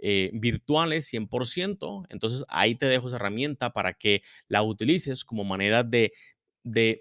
[0.00, 2.06] eh, virtuales 100%.
[2.08, 6.12] Entonces ahí te dejo esa herramienta para que la utilices como manera de,
[6.64, 7.00] de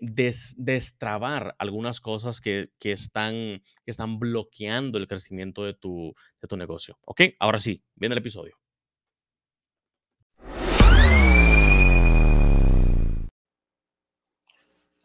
[0.58, 3.34] destrabar algunas cosas que, que, están,
[3.84, 6.98] que están bloqueando el crecimiento de tu, de tu negocio.
[7.06, 7.22] ¿Ok?
[7.40, 8.58] Ahora sí, viene el episodio.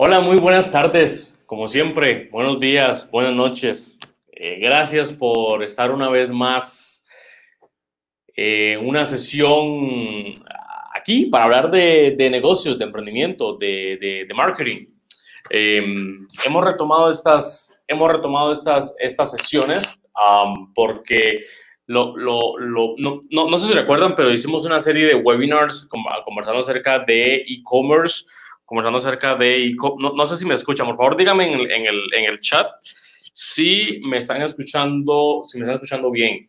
[0.04, 1.44] Hola, muy buenas tardes.
[1.46, 4.00] Como siempre, buenos días, buenas noches.
[4.32, 7.01] Eh, gracias por estar una vez más
[8.36, 10.32] eh, una sesión
[10.94, 14.86] aquí para hablar de, negocios, de emprendimiento, de, marketing.
[15.50, 19.98] Em, hemos retomado estas, hemos retomado estas, estas sesiones
[20.74, 21.40] porque
[21.86, 22.54] lo, lo,
[22.98, 25.88] no, no, sé si recuerdan, pero hicimos una serie de webinars
[26.24, 28.24] conversando acerca de e-commerce,
[28.64, 31.70] conversando acerca de e no, no, sé si me escuchan, por favor díganme en el,
[31.70, 32.68] en el, en el chat
[33.34, 36.48] si me están escuchando, si me están escuchando bien.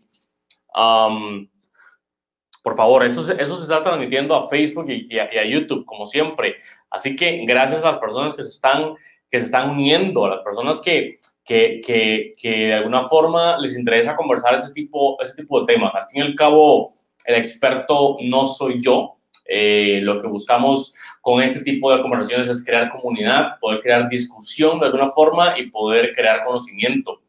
[2.63, 6.56] Por favor, eso, eso se está transmitiendo a Facebook y, a, YouTube, como siempre.
[6.90, 8.96] Así que gracias a las personas que se están,
[9.29, 13.78] que se están uniendo, a las personas que, que, que, que de alguna forma les
[13.78, 15.94] interesa conversar ese tipo, ese tipo de temas.
[15.94, 16.94] Al fin y al cabo,
[17.25, 19.18] el experto no soy yo.
[19.45, 24.80] Eh, lo que buscamos con este tipo de conversaciones es crear comunidad, poder crear discusión
[24.80, 27.22] de alguna forma y poder crear conocimiento.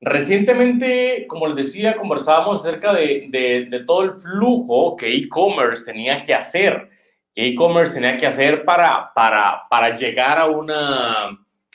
[0.00, 6.90] Recientemente, como les decía, conversábamos acerca de, todo el flujo que e-commerce tenía que hacer,
[7.34, 9.10] que e-commerce tenía que hacer para,
[9.98, 11.30] llegar a una,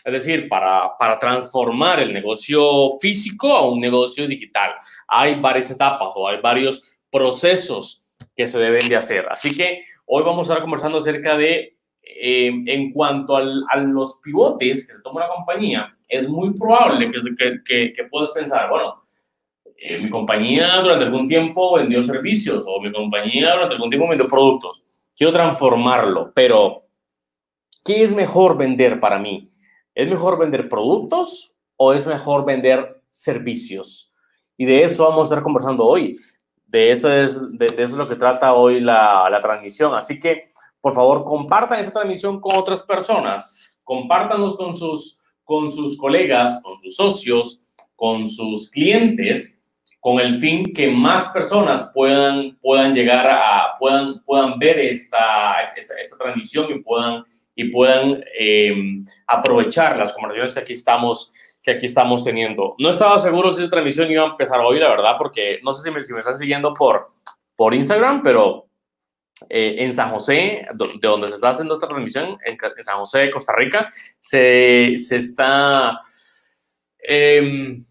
[0.06, 2.62] es decir, para, transformar el negocio
[3.02, 4.76] físico a un negocio digital.
[5.08, 8.06] Hay varias etapas o hay varios procesos
[8.36, 9.26] que se deben de hacer.
[9.32, 14.20] Así que hoy vamos a estar conversando acerca de, eh, en cuanto al, a los
[14.24, 19.02] pivotes que se toma una compañía, es muy probable que, que, que puedas pensar, bueno,
[19.78, 24.28] eh, mi compañía durante algún tiempo vendió servicios o mi compañía durante algún tiempo vendió
[24.28, 24.84] productos.
[25.16, 26.84] Quiero transformarlo, pero
[27.86, 29.48] ¿qué es mejor vender para mí?
[29.96, 34.14] ¿Es mejor vender productos o es mejor vender servicios?
[34.58, 36.16] Y de eso vamos a estar conversando hoy.
[36.68, 39.96] De eso es, de, eso es lo que trata hoy la, la transmisión.
[39.96, 40.44] Así que,
[40.80, 43.56] por favor, compartan esta transmisión con otras personas.
[43.84, 45.21] Compártanos con sus
[45.52, 47.62] con sus colegas, con sus socios,
[47.98, 49.62] con sus clientes,
[50.00, 56.18] con el fin que más personas puedan, puedan llegar a, puedan, puedan ver esta, esta,
[56.18, 62.24] transmisión y puedan, y puedan em, aprovechar las conversaciones que aquí estamos que aquí estamos
[62.24, 62.76] teniendo.
[62.80, 65.84] No estaba seguro si esta transmisión iba a empezar hoy, la verdad, porque no sé
[65.84, 67.08] si me, si me están siguiendo por,
[67.58, 68.68] por Instagram, pero
[69.50, 73.54] eh, en San José, de donde se está haciendo esta transmisión, en, San José, Costa
[73.56, 73.90] Rica,
[74.20, 76.00] se, se está...
[77.04, 77.84] Em,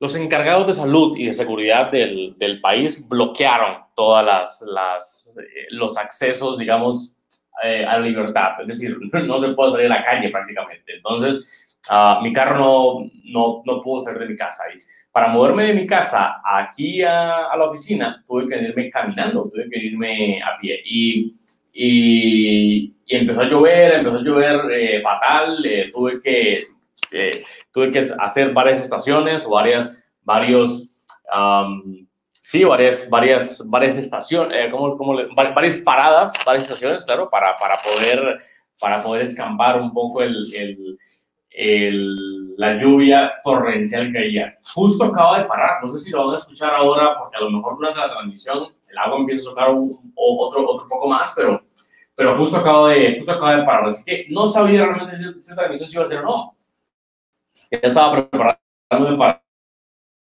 [0.00, 5.66] los encargados de salud y de seguridad del, del país bloquearon todas las, las eh,
[5.70, 7.16] los accesos, digamos,
[7.64, 8.60] eh, a la libertad.
[8.60, 8.96] Es decir,
[9.26, 10.94] no se puede salir a la calle prácticamente.
[10.94, 14.62] Entonces, uh, mi carro no, no, no pudo salir de mi casa.
[14.72, 14.80] Y
[15.18, 19.68] para moverme de mi casa aquí a, a, la oficina, tuve que irme caminando, tuve
[19.68, 20.80] que irme a pie.
[20.84, 21.26] Y,
[21.72, 26.68] y, y empezó a llover, empezó a llover eh, fatal, eh, tuve que
[27.10, 27.42] eh,
[27.72, 31.04] tuve que hacer varias estaciones o varias, varios,
[31.36, 37.56] um, sí, varias, varias, varias estaciones, eh, como, como, varias paradas, varias estaciones, claro, para,
[37.56, 38.38] para, poder,
[38.78, 40.96] para poder escampar un poco el, el,
[41.58, 44.58] el, la lluvia torrencial que había.
[44.74, 47.50] Justo acaba de parar, no sé si lo van a escuchar ahora, porque a lo
[47.50, 51.62] mejor durante la transmisión el agua empieza a tocar otro, otro poco más, pero,
[52.14, 53.86] pero justo, acaba de, justo acaba de parar.
[53.86, 56.58] Así que no sabía realmente si esta transmisión se iba a hacer o no
[57.70, 59.42] ya estaba preparándome para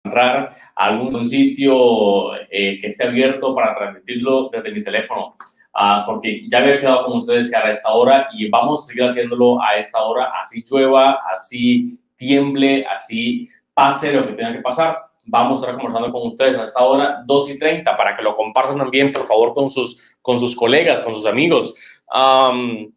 [0.03, 5.35] entrar a algún sitio eh, que esté abierto para transmitirlo desde mi teléfono,
[5.75, 9.03] uh, porque ya había quedado con ustedes que a esta hora y vamos a seguir
[9.03, 14.97] haciéndolo a esta hora, así llueva, así tiemble, así pase lo que tenga que pasar.
[15.23, 18.35] Vamos a estar conversando con ustedes a esta hora, 2 y 30, para que lo
[18.35, 21.73] compartan también, por favor, con sus, con sus colegas, con sus amigos.
[22.13, 22.91] Um,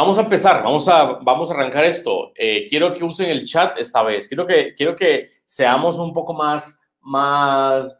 [0.00, 2.32] Vamos a empezar, vamos a, vamos a arrancar esto.
[2.36, 4.28] Eh, quiero que usen el chat esta vez.
[4.28, 7.99] Quiero que, quiero que seamos un poco más, más,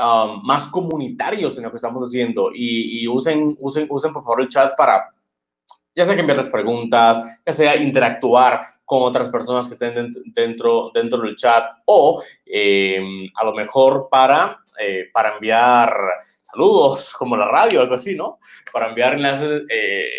[0.00, 4.42] um, más comunitarios en lo que estamos haciendo y, y, usen, usen, usen por favor
[4.42, 5.14] el chat para,
[5.94, 11.20] ya sea que enviarles preguntas, ya sea interactuar con otras personas que estén dentro, dentro
[11.20, 15.94] del chat o em, a lo mejor para, eh, para enviar
[16.36, 18.38] saludos como la radio, algo así, ¿no?
[18.72, 19.62] Para enviar enlaces.
[19.68, 20.10] Eh,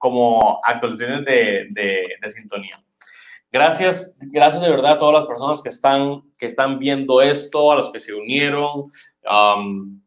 [0.00, 2.82] como actualizaciones de, de, sintonía.
[3.52, 7.76] Gracias, gracias de verdad a todas las personas que están, que están viendo esto, a
[7.76, 8.88] los que se unieron.
[9.28, 10.00] Um,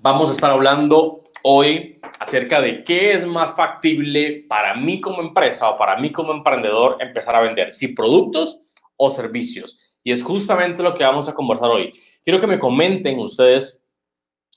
[0.00, 5.70] vamos a estar hablando hoy acerca de qué es más factible para mí como empresa
[5.70, 9.98] o para mí como emprendedor empezar a vender, si productos o servicios.
[10.02, 11.90] Y es justamente lo que vamos a conversar hoy.
[12.24, 13.84] Quiero que me comenten ustedes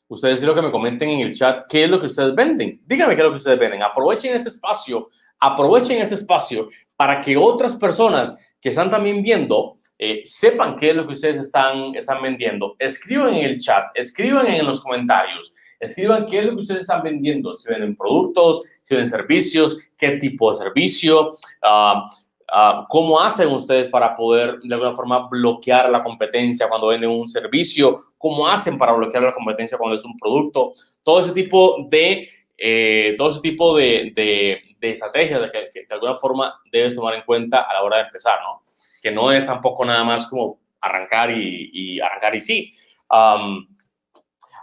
[0.09, 2.81] ustedes quiero que me comenten en el chat qué es lo que ustedes venden.
[2.85, 3.83] Díganme qué es lo que ustedes venden.
[3.83, 5.09] Aprovechen este espacio,
[5.39, 10.95] aprovechen este espacio para que otras personas que están también viendo eh, sepan qué es
[10.95, 12.75] lo que ustedes están, están vendiendo.
[12.79, 17.03] Escriban en el chat, escriban en los comentarios, escriban qué es lo que ustedes están
[17.03, 17.53] vendiendo.
[17.53, 21.29] Si venden productos, si venden servicios, qué tipo de servicio.
[21.63, 22.01] Uh,
[22.49, 27.27] Ah, ¿Cómo hacen ustedes para poder de alguna forma bloquear la competencia cuando venden un
[27.27, 28.13] servicio?
[28.17, 30.71] ¿Cómo hacen para bloquear la competencia cuando es un producto?
[31.03, 35.93] Todo ese tipo de, eh, todo ese tipo de, de, de estrategias que, que, de
[35.93, 38.61] alguna forma debes tomar en cuenta a la hora de empezar, ¿no?
[39.01, 42.71] Que no es tampoco nada más como arrancar y, y arrancar y sí.
[43.09, 43.67] Um,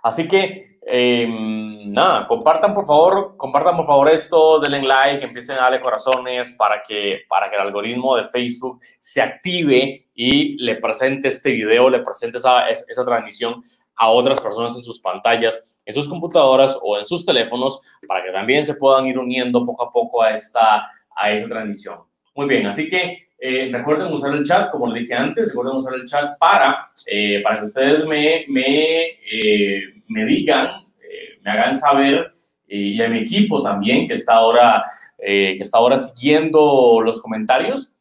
[0.03, 5.63] así que eh, nada, compartan por favor, compartan por favor esto, denle like, empiecen a
[5.63, 11.29] darle corazones para que, para que el algoritmo de Facebook se active y le presente
[11.29, 13.63] este video, le presente esa, esa transmisión
[13.97, 18.33] a otras personas en sus pantallas, en sus computadoras o en sus teléfonos, para que
[18.33, 21.99] también se puedan ir uniendo poco a poco a esta, a esta transmisión.
[22.35, 25.95] Muy bien, así que eh, recuerden usar el chat, como les dije antes, recuerden usar
[25.95, 31.77] el chat para, eh, para que ustedes me, me eh, me digan, eh, me hagan
[31.77, 32.33] saber,
[32.67, 34.83] y a mi equipo también, que está ahora,
[35.19, 37.95] eh, que está ahora siguiendo los comentarios,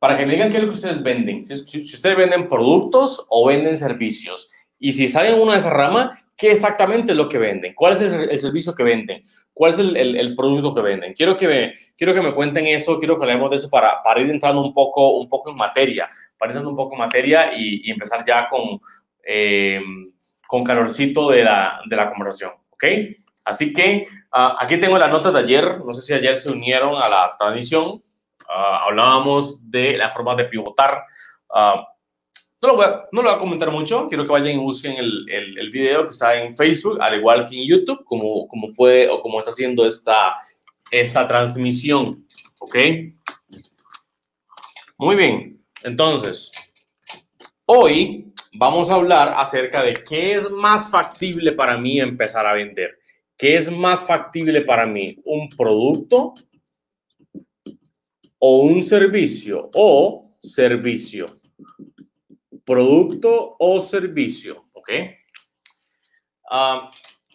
[0.00, 1.44] para que me digan qué es lo que ustedes venden.
[1.44, 4.50] Si, si, ustedes venden productos o venden servicios.
[4.78, 7.74] Y si salen una de esa rama, ¿qué exactamente es lo que venden?
[7.74, 9.22] ¿Cuál es el, el servicio que venden?
[9.52, 11.12] ¿Cuál es el, el, el, producto que venden?
[11.12, 14.22] Quiero que, me, quiero que me cuenten eso, quiero que hablemos de eso para, para
[14.22, 17.52] ir entrando un poco, un poco en materia, para ir entrando un poco en materia
[17.54, 18.80] y, y empezar ya con,
[19.22, 19.82] eh,
[20.48, 22.84] con calorcito de la, de la conversación, ¿ok?
[23.44, 26.94] Así que uh, aquí tengo las notas de ayer, no sé si ayer se unieron
[26.96, 28.02] a la transmisión,
[28.52, 31.04] hablábamos de la forma de pivotar.
[31.48, 31.80] Uh,
[32.62, 34.96] no, lo voy a, no lo voy a comentar mucho, quiero que vayan y busquen
[34.96, 38.68] el, el, el, video que está en Facebook, al igual que en YouTube, como, como
[38.68, 40.34] fue o como está haciendo esta,
[40.90, 42.26] esta transmisión,
[42.60, 42.76] ¿ok?
[44.98, 46.52] Muy bien, entonces,
[47.64, 52.98] hoy vamos a hablar acerca de qué es más factible para mí empezar a vender.
[53.38, 55.16] ¿Qué es más factible para mí?
[55.24, 56.34] ¿Un producto
[58.40, 59.70] o un servicio?
[59.74, 61.26] O servicio.
[62.64, 64.66] Producto o servicio.
[64.72, 64.90] ¿Ok?
[66.50, 66.90] Uh,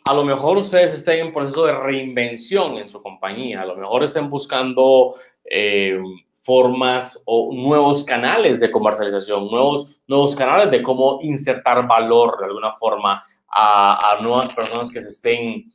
[0.08, 3.62] a lo mejor ustedes estén en proceso de reinvención en su compañía.
[3.62, 5.98] A lo mejor estén buscando eh,
[6.30, 12.72] formas o nuevos canales de comercialización, nuevos, nuevos canales de cómo insertar valor de alguna
[12.72, 15.66] forma a, nuevas personas que se estén,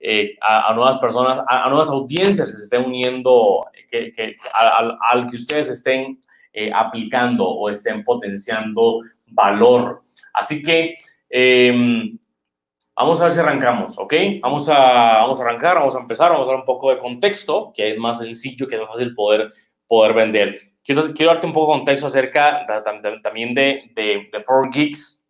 [0.00, 5.68] eh, a, nuevas personas, a, nuevas audiencias que se estén uniendo, que, al, que ustedes
[5.68, 6.20] estén
[6.52, 10.00] eh, aplicando o estén potenciando valor.
[10.34, 10.94] Así que
[11.28, 12.18] em,
[12.94, 14.14] vamos a ver si arrancamos, ¿ok?
[14.40, 17.72] Vamos a, vamos a arrancar, vamos a empezar, vamos a dar un poco de contexto,
[17.74, 19.50] que es más sencillo, que es más fácil poder,
[19.86, 20.56] poder vender.
[20.82, 22.64] Quiero, quiero darte un poco de contexto acerca
[23.22, 25.27] también de, de, de 4Geeks,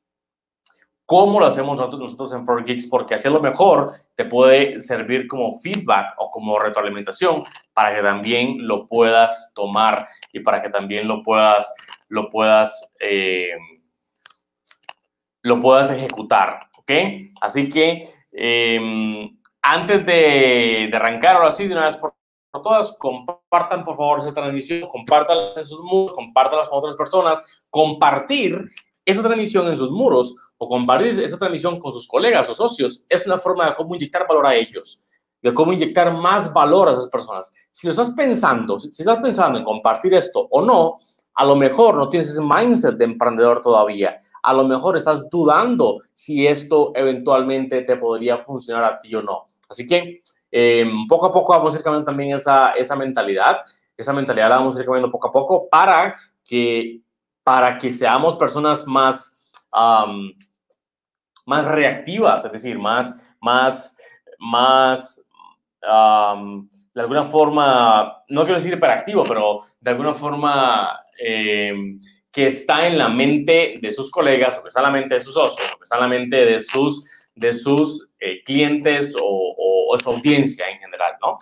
[1.08, 6.12] cómo lo hacemos nosotros, en 4Geeks, porque así lo mejor te puede servir como feedback
[6.18, 11.74] o como retroalimentación para que también lo puedas tomar y para que también lo puedas,
[12.08, 13.52] lo puedas, eh,
[15.40, 16.90] lo puedas ejecutar, ¿ok?
[17.40, 22.12] Así que em, antes de, arrancar, ahora sí, de una vez por
[22.62, 28.68] todas, compartan por favor esta transmisión, compártanla en sus muros, compártanla con otras personas, compartir
[29.10, 33.26] esa transmisión en sus muros o compartir esa transmisión con sus colegas o socios es
[33.26, 35.02] una forma de cómo inyectar valor a ellos,
[35.40, 37.50] de cómo inyectar más valor a esas personas.
[37.70, 40.96] Si lo estás pensando, si estás pensando en compartir esto o no,
[41.34, 44.18] a lo mejor no tienes ese mindset de emprendedor todavía.
[44.42, 49.46] A lo mejor estás dudando si esto eventualmente te podría funcionar a ti o no.
[49.70, 53.62] Así que em, poco a poco vamos a ir cambiando también esa, esa mentalidad.
[53.96, 56.12] Esa mentalidad la vamos a ir cambiando poco a poco para
[56.44, 57.00] que
[57.48, 59.50] para que seamos personas más,
[61.46, 63.96] más reactivas, es decir, más, más,
[64.38, 65.26] más,
[65.80, 71.98] de alguna forma, no quiero decir hiperactivo, pero de alguna forma em,
[72.30, 75.20] que está en la mente de sus colegas o que está en la mente de
[75.20, 79.54] sus socios o que está en la mente de sus, de sus eh, clientes o,
[79.88, 81.38] o, su audiencia en general, ¿no?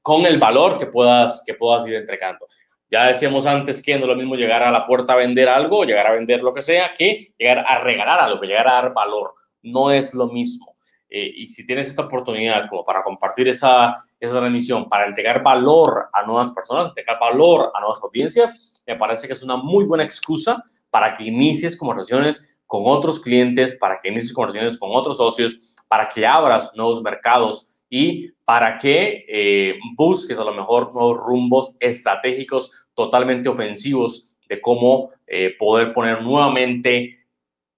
[0.00, 2.46] Con el valor que puedas, que puedas ir entregando.
[2.90, 5.84] Ya decíamos antes que no es lo mismo llegar a la puerta a vender algo,
[5.84, 9.34] llegar a vender lo que sea, que llegar a regalar algo, llegar a dar valor.
[9.62, 10.76] No es lo mismo.
[11.08, 16.08] Eh, y si tienes esta oportunidad como para compartir esa, esa transmisión, para entregar valor
[16.12, 20.04] a nuevas personas, entregar valor a nuevas audiencias, me parece que es una muy buena
[20.04, 25.74] excusa para que inicies conversaciones con otros clientes, para que inicies conversaciones con otros socios,
[25.88, 31.76] para que abras nuevos mercados y para que eh, busques a lo mejor nuevos rumbos
[31.78, 37.20] estratégicos totalmente ofensivos de cómo eh, poder poner nuevamente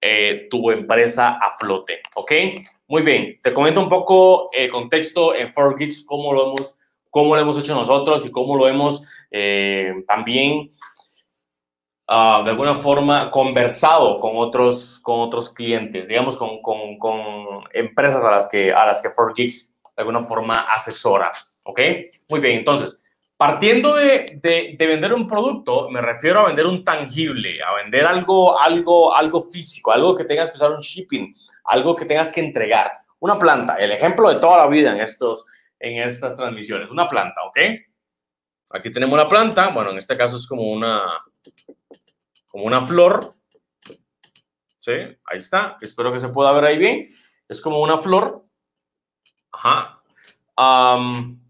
[0.01, 2.31] eh, tu empresa a flote, ¿ok?
[2.87, 6.79] Muy bien, te comento un poco el contexto en 4Geeks, cómo lo hemos,
[7.11, 9.07] cómo lo hemos hecho nosotros y cómo lo hemos
[10.07, 10.69] también
[12.07, 17.21] ah, de alguna forma conversado con otros, con otros clientes, digamos, con, con, con
[17.73, 21.31] empresas a las que, a las que 4Geeks de alguna forma asesora.
[21.63, 21.79] ¿Ok?
[22.29, 23.01] Muy bien, entonces,
[23.37, 24.39] partiendo de,
[24.77, 29.41] de, vender un producto, me refiero a vender un tangible, a vender algo, algo, algo
[29.41, 31.33] físico, algo que tengas que usar un shipping,
[31.65, 32.91] algo que tengas que entregar.
[33.19, 35.45] Una planta, el ejemplo de toda la vida en, estos,
[35.79, 37.57] en estas transmisiones, una planta, ¿ok?
[38.71, 41.03] Aquí tenemos la planta, bueno, en este caso es como una,
[42.47, 43.35] como una flor,
[44.77, 44.93] ¿sí?
[45.25, 47.07] Ahí está, espero que se pueda ver ahí bien.
[47.47, 48.45] Es como una flor
[49.53, 50.01] Ajá.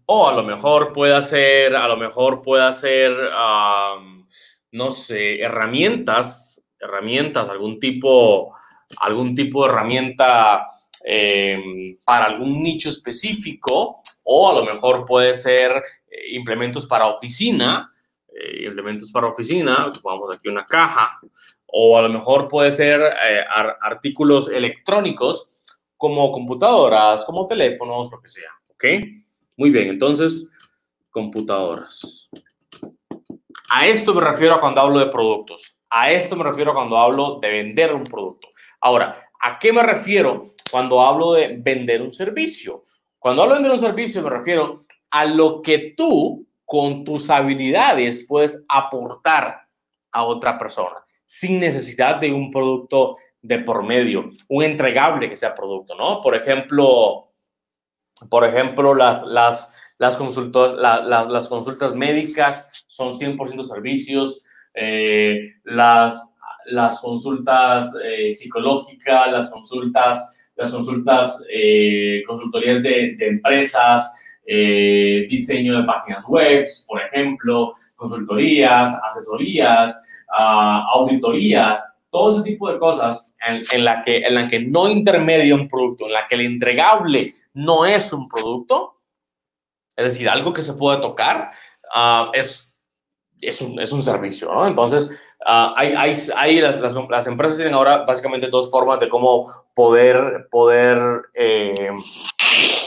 [0.06, 3.12] o a lo mejor puede ser, a lo mejor puede ser,
[4.72, 8.54] no sé, herramientas, herramientas, algún tipo,
[8.98, 10.66] algún tipo de herramienta
[11.02, 15.70] em, para algún nicho específico, o a lo mejor puede ser
[16.10, 17.92] eh, implementos para oficina,
[18.28, 21.20] eh, implementos para oficina, vamos aquí una caja,
[21.66, 23.44] o a lo mejor puede ser eh,
[23.80, 25.53] artículos electrónicos
[26.04, 28.84] como computadoras, como teléfonos, lo que sea, ¿ok?
[29.56, 30.50] Muy bien, entonces,
[31.08, 32.28] computadoras.
[33.70, 35.78] A esto me refiero cuando hablo de productos.
[35.88, 38.48] A esto me refiero cuando hablo de vender un producto.
[38.82, 42.82] Ahora, ¿a qué me refiero cuando hablo de vender un servicio?
[43.18, 48.26] Cuando hablo de vender un servicio me refiero a lo que tú con tus habilidades
[48.28, 49.66] puedes aportar
[50.12, 55.54] a otra persona sin necesidad de un producto de por medio, un entregable que sea
[55.54, 56.22] producto, ¿no?
[56.22, 57.28] Por ejemplo,
[58.30, 67.94] por ejemplo, las, las, las, las, consultas médicas son 100% servicios, eh, las, las consultas
[68.02, 76.66] eh, psicológicas, las consultas, las consultas, eh, consultorías de, de empresas, diseño de páginas web,
[76.86, 84.34] por ejemplo, consultorías, asesorías, ah, auditorías, todo ese tipo de cosas en, la que, en
[84.34, 89.00] la que no intermedia un producto, en la que el entregable no es un producto,
[89.96, 91.48] es decir, algo que se puede tocar,
[91.94, 92.74] ah, es,
[93.40, 94.66] es, un, es un servicio, ¿no?
[94.66, 95.10] Entonces,
[95.46, 100.48] Ah, hay, hay, hay las, las, empresas tienen ahora básicamente dos formas de cómo poder,
[100.50, 100.98] poder,
[101.34, 101.90] eh,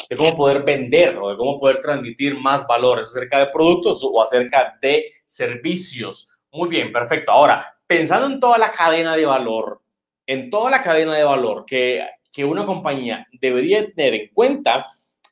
[0.09, 4.19] de cómo poder vender o de cómo poder transmitir más valores acerca de productos o
[4.23, 6.39] acerca de servicios.
[6.51, 7.31] Muy bien, perfecto.
[7.31, 9.79] Ahora, pensando en toda la cadena de valor,
[10.27, 14.85] en toda la cadena de valor que, que una compañía debería tener en cuenta,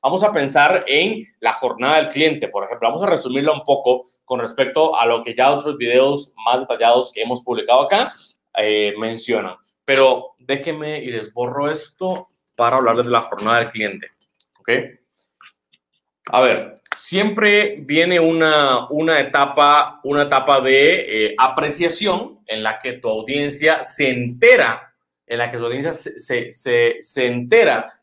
[0.06, 2.90] Vamos a pensar en la jornada del cliente, por ejemplo.
[2.90, 7.12] Vamos a resumirla un poco con respecto a lo que ya otros videos más detallados
[7.12, 8.14] que hemos publicado acá
[8.56, 9.56] eh, mencionan.
[9.84, 14.12] Pero déjenme y les borro esto para hablar de la jornada del cliente.
[14.60, 14.70] ¿Ok?
[16.28, 22.94] A ver, siempre viene una, una etapa, una etapa de eh, apreciación en la que
[22.94, 24.94] tu audiencia se entera,
[25.28, 28.02] en la que tu audiencia se, se, se, entera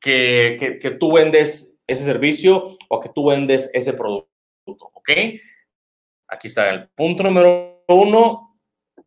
[0.00, 4.30] que, que, tú vendes ese servicio o que tú vendes ese producto,
[4.66, 5.10] ¿ok?
[6.28, 8.58] Aquí está el punto número uno.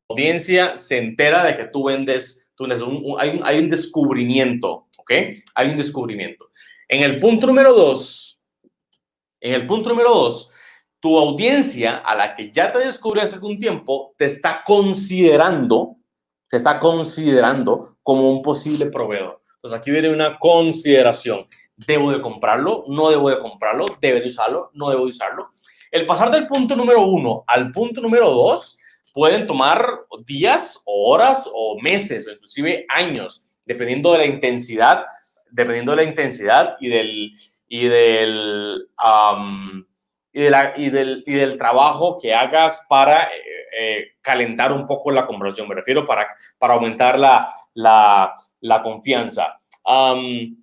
[0.07, 2.81] Audiencia se entera de que tú vendes, tú vendes
[3.19, 5.11] hay, un, hay un descubrimiento, ¿ok?
[5.55, 6.49] Hay un descubrimiento.
[6.87, 8.38] En el punto número dos,
[9.41, 10.51] en el punto número dos,
[10.99, 15.95] tu audiencia a la que ya te descubrió hace algún tiempo te está considerando,
[16.49, 19.41] te está considerando como un posible proveedor.
[19.55, 21.45] Entonces aquí viene una consideración.
[21.75, 22.83] ¿Debo de comprarlo?
[22.89, 23.85] ¿No debo de comprarlo?
[24.01, 24.71] ¿Debo de usarlo?
[24.73, 25.51] ¿No debo de usarlo?
[25.91, 28.77] El pasar del punto número uno al punto número dos
[29.13, 35.05] pueden tomar días o horas o meses o inclusive años, dependiendo de la intensidad,
[35.51, 37.31] dependiendo de la intensidad y del,
[37.69, 38.89] y del,
[40.33, 43.29] y, y, del, y del trabajo que hagas para eh,
[43.79, 45.69] eh, calentar un poco la conversación.
[45.69, 49.61] Me refiero para, para aumentar la, la, la confianza.
[49.85, 50.57] en,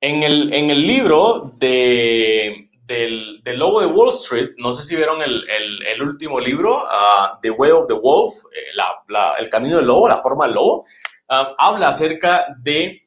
[0.00, 5.20] el, en el libro de, del, del, lobo de Wall Street, no sé si vieron
[5.22, 8.72] el, el, último libro, uh, The Way of the Wolf, eh,
[9.08, 10.84] la, el camino del lobo, la forma del lobo,
[11.26, 13.00] habla acerca de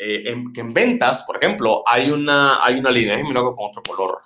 [0.00, 3.82] eh, que en ventas, por ejemplo, hay una, hay una línea, déjenme lo con otro
[3.82, 4.18] color,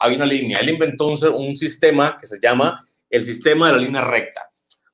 [0.00, 3.78] hay una línea, él inventó un, un sistema que se llama el sistema de la
[3.78, 4.48] línea recta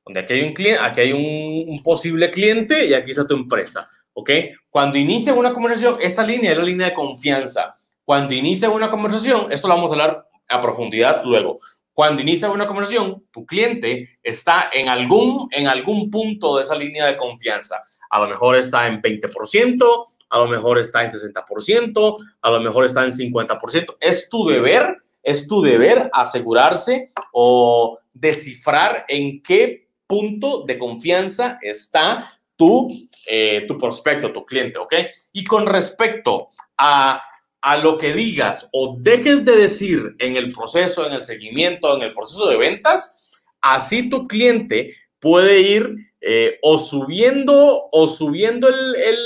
[0.04, 3.88] donde aquí hay un cliente, aquí hay un, posible cliente y aquí está tu empresa,
[4.12, 4.30] ¿ok?
[4.70, 7.74] Cuando inicia una conversación, esta línea es la línea de confianza.
[8.04, 11.58] Cuando inicia una conversación, esto lo vamos a hablar a profundidad luego.
[11.92, 17.06] Cuando inicia una conversación, tu cliente está en algún, en algún punto de esa línea
[17.06, 17.82] de confianza.
[18.14, 22.84] A lo mejor está en 20%, a lo mejor está en 60%, a lo mejor
[22.84, 23.96] está en 50%.
[24.00, 32.30] Es tu deber, es tu deber asegurarse o descifrar en qué punto de confianza está
[32.54, 32.88] tu,
[33.26, 34.94] eh, tu prospecto, tu cliente, ¿ok?
[35.32, 36.46] Y con respecto
[36.78, 37.20] a,
[37.62, 42.02] a lo que digas o dejes de decir en el proceso, en el seguimiento, en
[42.02, 48.96] el proceso de ventas, así tu cliente puede ir eh, o subiendo o subiendo el,
[48.96, 49.18] el,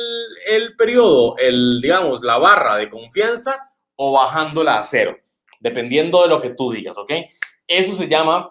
[0.48, 5.16] el, periodo, el, digamos, la barra de confianza o bajándola a cero,
[5.60, 7.12] dependiendo de lo que tú digas, ¿ok?
[7.68, 8.50] Eso se llama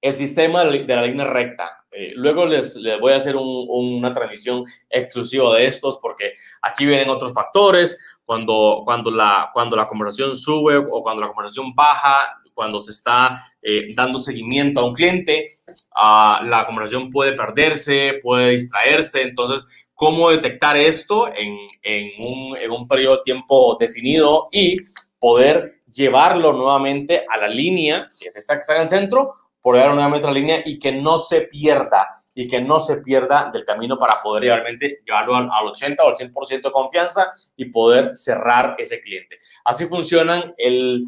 [0.00, 1.84] el sistema de la línea recta.
[1.90, 7.10] Eh, luego les, les, voy a hacer una transmisión exclusiva de estos porque aquí vienen
[7.10, 8.18] otros factores.
[8.24, 13.40] Cuando, cuando, la, cuando la conversación sube o cuando la conversación baja, cuando se está
[13.62, 15.46] eh, dando seguimiento a un cliente,
[15.94, 19.22] uh, la conversación puede perderse, puede distraerse.
[19.22, 24.76] Entonces, ¿cómo detectar esto en, en, un, en un periodo de tiempo definido y
[25.20, 29.76] poder llevarlo nuevamente a la línea, que es esta que está en el centro, por
[29.76, 33.98] una nuevamente línea y que no se pierda y que no se pierda del camino
[33.98, 39.00] para poder realmente llevarlo al, 80 o al 100% de confianza y poder cerrar ese
[39.00, 39.36] cliente.
[39.64, 41.06] Así funcionan el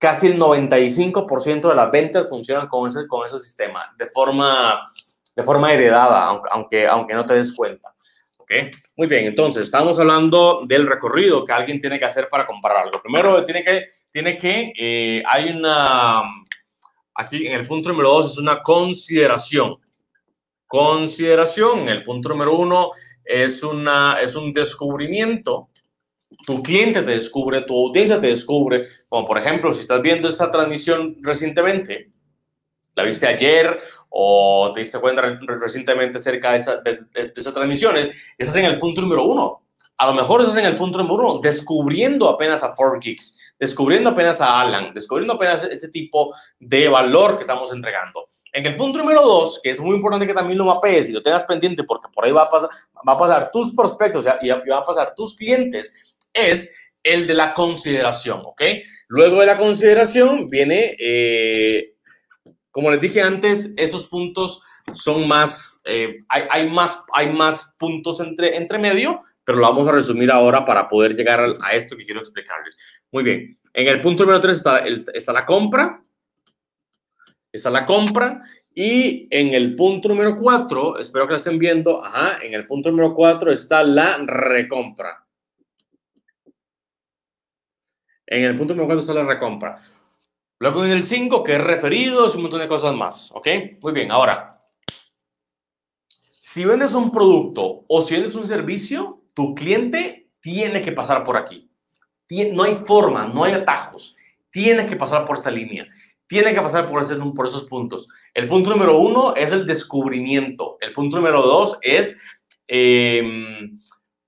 [0.00, 4.82] casi el 95% de las ventas funcionan con ese, con ese sistema de forma,
[5.36, 7.94] de forma heredada, aunque, aunque no te des cuenta.
[8.38, 8.50] ¿ok?
[8.96, 13.00] Muy bien, entonces estamos hablando del recorrido que alguien tiene que hacer para comprar algo.
[13.00, 16.24] Primero tiene que, tiene que eh, hay una
[17.20, 19.76] Aquí en el punto número dos es una consideración.
[20.66, 21.88] Consideración.
[21.88, 22.90] El punto número uno
[23.24, 25.68] es, una, es un descubrimiento.
[26.46, 28.86] Tu cliente te descubre, tu audiencia te descubre.
[29.08, 32.12] Como por ejemplo, si estás viendo esta transmisión recientemente,
[32.94, 38.10] la viste ayer o te diste cuenta recientemente acerca de, esa, de, de esas transmisiones,
[38.36, 39.62] estás en el punto número uno
[40.00, 44.40] a lo mejor estás en el punto número uno, descubriendo apenas a 4Geeks, descubriendo apenas
[44.40, 48.24] a Alan, descubriendo apenas ese tipo de valor que estamos entregando.
[48.50, 51.22] En el punto número dos, que es muy importante que también lo mapees y lo
[51.22, 52.70] tengas pendiente porque por ahí va a pasar,
[53.06, 57.54] va a pasar tus prospectos y van a pasar tus clientes, es el de la
[57.54, 58.62] consideración, ¿ok?
[59.08, 61.94] Luego de la consideración viene, eh,
[62.70, 64.62] como les dije antes, esos puntos
[64.92, 69.92] son más, eh, hay, más, hay más puntos entre, entre medio, pero lo vamos a
[69.92, 72.76] resumir ahora para poder llegar a, esto que quiero explicarles.
[73.10, 74.78] Muy bien, en el punto número 3 está,
[75.14, 76.02] está la compra,
[77.50, 78.40] está la compra,
[78.74, 82.90] y en el punto número 4, espero que lo estén viendo, ajá, en el punto
[82.90, 85.26] número 4 está la recompra.
[88.30, 89.82] En el punto número 4 está la recompra.
[90.60, 93.30] Luego en el 5, que es referidos y un montón de cosas más.
[93.32, 93.48] ¿Ok?
[93.80, 94.62] Muy bien, ahora,
[96.40, 101.36] si vendes un producto o si vendes un servicio, tu cliente tiene que pasar por
[101.36, 101.70] aquí.
[102.52, 104.16] No hay forma, no hay atajos.
[104.50, 105.86] Tiene que pasar por esa línea.
[106.28, 108.08] Tiene que pasar por, ese, por esos puntos.
[108.32, 110.78] El punto número uno es el descubrimiento.
[110.80, 112.20] El punto número dos es
[112.68, 113.76] em,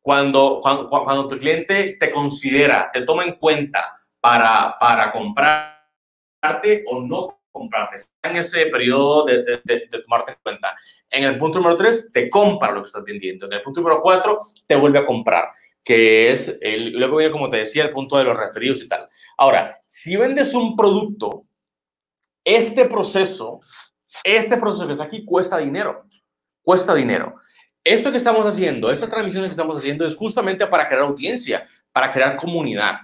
[0.03, 7.01] cuando, cuando, cuando, tu cliente te considera, te toma en cuenta para, para comprarte o
[7.01, 7.97] no comprarte.
[7.97, 10.75] Está en ese periodo de, de, de, tomarte en cuenta.
[11.09, 13.47] En el punto número tres, te compra lo que estás vendiendo.
[13.47, 15.51] En el punto número cuatro, te vuelve a comprar,
[15.85, 19.09] que es, el, luego viene, como te decía, el punto de los referidos y tal.
[19.37, 21.45] Ahora, si vendes un producto,
[22.45, 23.61] este proceso,
[24.25, 26.07] este proceso que está aquí cuesta dinero,
[26.63, 27.37] cuesta dinero.
[27.85, 32.11] Esto que estamos haciendo, esta transmisión que estamos haciendo es justamente para crear audiencia, para
[32.13, 33.01] crear comunidad.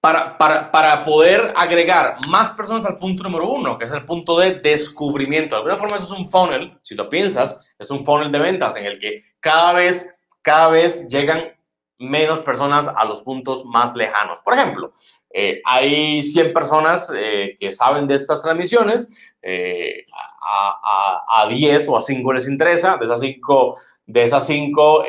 [0.00, 4.38] para, para, para, poder agregar más personas al punto número uno, que es el punto
[4.38, 5.54] de descubrimiento.
[5.54, 8.76] De alguna forma eso es un funnel, si lo piensas, es un funnel de ventas
[8.76, 11.54] en el que cada vez, cada vez llegan
[11.98, 14.40] menos personas a los puntos más lejanos.
[14.42, 14.92] Por ejemplo,
[15.30, 19.08] eh, hay 100 personas eh, que saben de estas transmisiones,
[19.42, 20.04] eh,
[20.44, 23.76] a, a, 10 o a 5 les interesa, de esas 5,
[24.06, 25.04] de esas 5,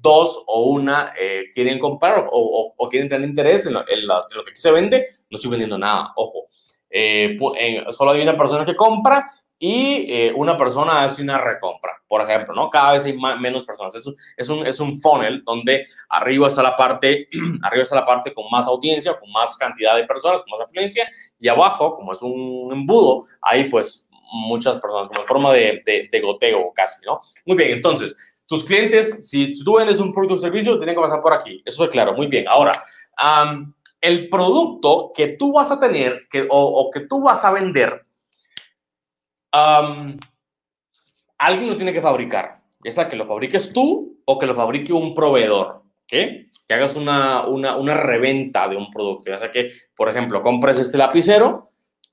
[0.00, 1.12] 2 o una
[1.52, 5.36] quieren comprar o, o, quieren tener interés en lo, en, lo, que se vende, no
[5.36, 6.46] estoy vendiendo nada, ojo.
[7.92, 9.26] solo hay una persona que compra
[9.62, 12.70] y eh, una persona hace una recompra, por ejemplo, ¿no?
[12.70, 13.94] Cada vez hay menos personas.
[13.94, 17.28] Es un, es, un, es un funnel donde arriba está la parte,
[17.62, 21.06] arriba está la parte con más audiencia, con más cantidad de personas, con más afluencia,
[21.38, 26.20] y abajo, como es un embudo, hay pues muchas personas, como en forma de, de,
[26.20, 27.20] goteo casi, ¿no?
[27.46, 28.16] Muy bien, entonces,
[28.46, 31.62] tus clientes, si, tú vendes un producto o servicio, tienen que pasar por aquí.
[31.64, 32.46] Eso es claro, muy bien.
[32.48, 32.72] Ahora,
[34.00, 38.04] el producto que tú vas a tener que, o, o que tú vas a vender,
[41.38, 42.60] alguien lo tiene que fabricar.
[42.82, 45.80] Ya sea que lo fabriques tú o que lo fabrique un proveedor.
[46.10, 46.48] ¿qué?
[46.66, 49.30] Que hagas una, una, una, reventa de un producto.
[49.30, 51.69] Ya sea que, por ejemplo, compres este lapicero,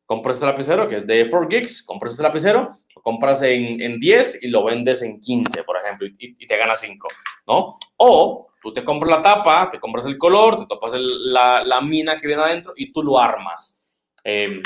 [0.08, 4.44] compras este lapicero que es de 4Geeks, compras este lapicero, lo compras en, en 10
[4.44, 7.08] y lo vendes en 15, por ejemplo, y, te ganas 5,
[7.46, 7.74] ¿no?
[7.98, 12.18] O tú te compras la tapa, te compras el color, te topas la, la, mina
[12.18, 13.84] que viene adentro y tú lo armas.
[14.24, 14.62] Eh,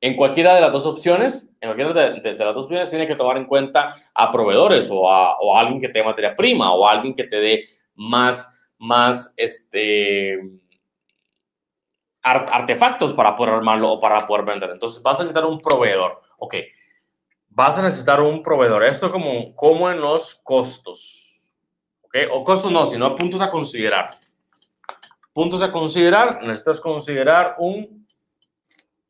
[0.00, 3.36] en cualquiera de las dos opciones, en cualquiera de, las dos opciones, tiene que tomar
[3.38, 6.92] en cuenta a proveedores o a, o alguien que te dé materia prima o a
[6.92, 7.64] alguien que te dé
[7.96, 10.38] más, más este,
[12.22, 14.70] artefactos para poder armarlo o para poder vender.
[14.70, 16.20] Entonces, vas a necesitar un proveedor.
[16.38, 16.56] Ok,
[17.48, 18.84] vas a necesitar un proveedor.
[18.84, 21.50] Esto como, como en los costos.
[22.02, 24.10] Ok, o costos no, sino puntos a considerar.
[25.32, 28.02] Puntos a considerar, necesitas considerar un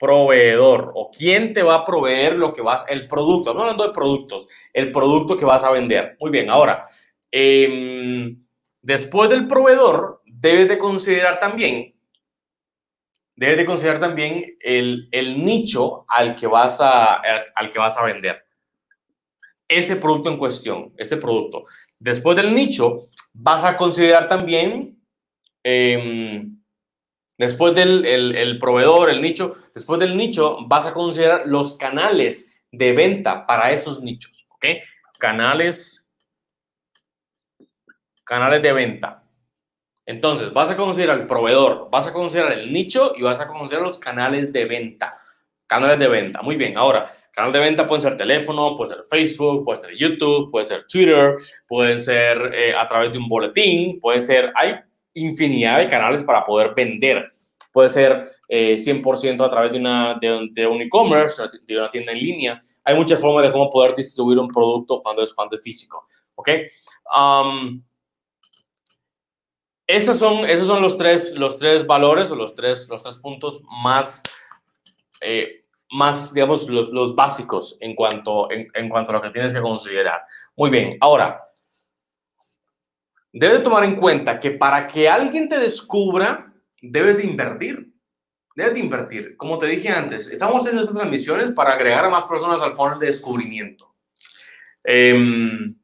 [0.02, 3.92] proveedor o quién te va a proveer lo que vas, el producto, no hablando de
[3.92, 6.16] productos, el producto que vas a vender.
[6.18, 6.88] Muy bien, ahora,
[7.30, 8.44] em,
[8.80, 11.91] después del proveedor, debes de considerar también,
[13.34, 15.08] debes de considerar también el,
[15.44, 17.20] nicho al que, vas a,
[17.54, 18.44] al, que vas a vender.
[19.68, 21.64] Ese producto en cuestión, ese producto.
[21.98, 25.02] Después del nicho, vas a considerar también
[25.62, 26.62] em,
[27.42, 32.92] Después del el, proveedor, el nicho, después del nicho vas a considerar los canales de
[32.92, 34.66] venta para esos nichos, ¿ok?
[35.18, 36.08] Canales,
[38.22, 39.21] canales de venta.
[40.12, 43.86] Entonces, vas a considerar el proveedor, vas a considerar el nicho y vas a considerar
[43.86, 45.16] los canales de venta.
[45.66, 46.42] Canales de venta.
[46.42, 46.76] Muy bien.
[46.76, 50.84] Ahora, canales de venta pueden ser teléfono, puede ser Facebook, puede ser YouTube, puede ser
[50.86, 54.74] Twitter, pueden ser eh, a través de un boletín, puede ser, hay
[55.14, 57.26] infinidad de canales para poder vender.
[57.72, 58.20] Puede ser
[58.50, 62.60] 100% eh, a través de, una, de, un e-commerce, de una tienda en línea.
[62.84, 66.06] Hay muchas formas de cómo poder distribuir un producto cuando es, cuando es físico.
[66.34, 66.50] ¿Ok?
[67.16, 67.82] Um,
[69.86, 73.62] estos son, esos son los tres, los tres valores o los tres, los tres puntos
[73.82, 74.22] más,
[75.20, 79.52] eh, más digamos, los, los, básicos en cuanto, en, en cuanto a lo que tienes
[79.52, 80.22] que considerar.
[80.56, 81.44] Muy bien, ahora,
[83.32, 87.92] debes tomar en cuenta que para que alguien te descubra, debes de invertir.
[88.54, 89.36] Debes de invertir.
[89.36, 92.98] Como te dije antes, estamos haciendo estas transmisiones para agregar a más personas al foro
[92.98, 93.94] de descubrimiento.
[94.84, 95.74] Em,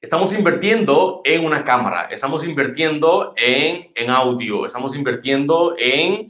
[0.00, 6.28] estamos invirtiendo en una cámara, estamos invirtiendo en, en audio, estamos invirtiendo en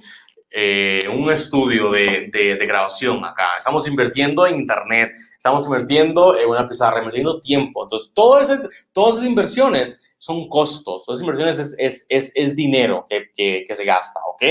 [0.50, 6.66] eh, un estudio de, de, grabación acá, estamos invirtiendo en internet, estamos invirtiendo en una
[6.66, 7.82] pizarra, invirtiendo tiempo.
[7.82, 8.58] Entonces, todo ese,
[8.92, 13.64] todas esas inversiones son costos, todas esas inversiones es, es, es, es dinero que, que,
[13.68, 14.42] que se gasta, ¿ok?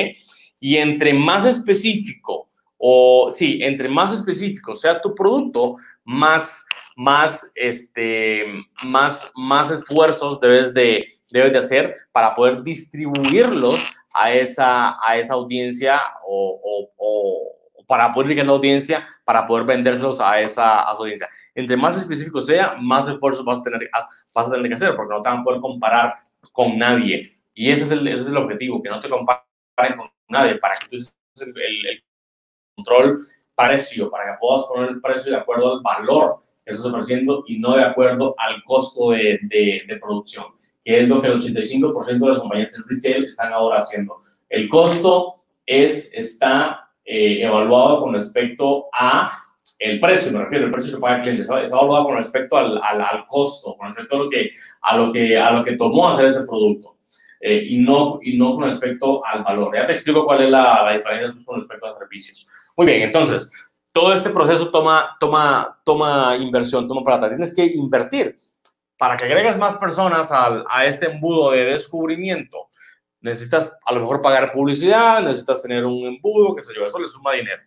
[0.59, 8.43] Y entre más específico, o sí, entre más específico sea tu producto, más, más, este,
[8.83, 15.35] más, más esfuerzos debes de, debes de hacer para poder distribuirlos a esa, a esa
[15.35, 21.29] audiencia o, o, para poder llegar a la audiencia, para poder vendérselos a esa, audiencia.
[21.53, 23.89] Entre más específico sea, más esfuerzos vas a, tener,
[24.33, 26.15] vas a tener que hacer, porque no te van a poder comparar
[26.51, 27.39] con nadie.
[27.53, 30.75] Y ese es el, ese es el objetivo, que no te comparen con nadie, para
[30.75, 32.03] que tú el, el
[32.75, 37.43] control precio, para que puedas poner el precio de acuerdo al valor que estás ofreciendo
[37.47, 41.33] y no de acuerdo al costo de, de, de producción que es lo que el
[41.33, 44.19] 85% de las compañías del retail están ahora haciendo.
[44.47, 49.37] El costo es, está eh, evaluado con respecto a
[49.79, 52.81] el precio, me refiero, el precio que paga el cliente, está, evaluado con respecto al,
[52.81, 54.51] al, al, costo, con respecto a lo que,
[54.81, 56.95] a lo que, a lo que tomó hacer ese producto.
[57.41, 59.75] Eh, y, no, y no con respecto al valor.
[59.75, 62.49] Ya te explico cuál es la, la diferencia con respecto a servicios.
[62.77, 63.51] Muy bien, entonces,
[63.97, 67.29] todo este proceso toma, toma, toma inversión, toma plata.
[67.29, 68.35] Tienes que invertir
[68.95, 72.69] para que agregues más personas al, a este embudo de descubrimiento,
[73.21, 77.07] necesitas a lo mejor pagar publicidad, necesitas tener un embudo, qué sé yo, eso le
[77.07, 77.63] suma dinero.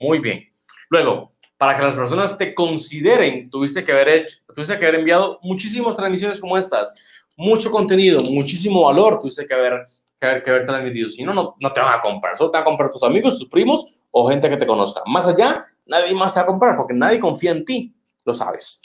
[0.00, 0.42] Muy bien.
[0.88, 5.38] Luego, para que las personas te consideren, tuviste que haber hecho, tuviste que haber enviado
[5.40, 6.92] muchísimas transmisiones como estas,
[7.36, 9.84] mucho contenido, muchísimo valor, tuviste que haber,
[10.18, 11.08] que haber, que haber transmitido.
[11.08, 12.36] Si no, no, no te van a comprar.
[12.36, 15.02] Solo te van a comprar tus amigos, tus primos o gente que te conozca.
[15.06, 17.94] Más allá, nadie más te va a comprar porque nadie confía en ti.
[18.24, 18.82] Lo sabes.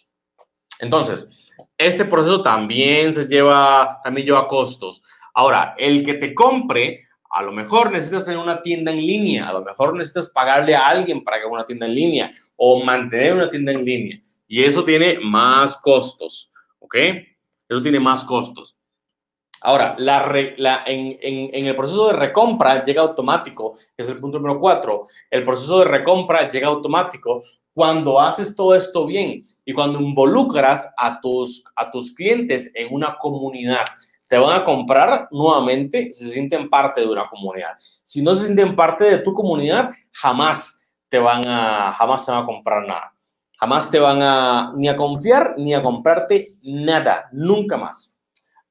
[0.79, 5.03] Entonces, este proceso también se lleva, también lleva costos.
[5.33, 9.53] Ahora, el que te compre, a lo mejor necesitas tener una tienda en línea, a
[9.53, 13.33] lo mejor necesitas pagarle a alguien para que haga una tienda en línea o mantener
[13.33, 14.21] una tienda en línea.
[14.47, 16.95] Y eso tiene más costos, ¿ok?
[17.67, 18.77] Eso tiene más costos.
[19.65, 19.95] Ahora,
[20.85, 25.01] en, el proceso de recompra llega automático, es el punto número cuatro.
[25.31, 27.41] El proceso de recompra llega automático
[27.73, 33.17] cuando haces todo esto bien y cuando involucras a tus, a tus clientes en una
[33.17, 33.83] comunidad.
[34.29, 37.71] Te van a comprar nuevamente si se sienten parte de una comunidad.
[37.77, 42.43] Si no se sienten parte de tu comunidad, jamás te van a, jamás te van
[42.43, 43.13] a comprar nada.
[43.57, 48.14] Jamás te van a ni a confiar ni a comprarte nada, nunca más.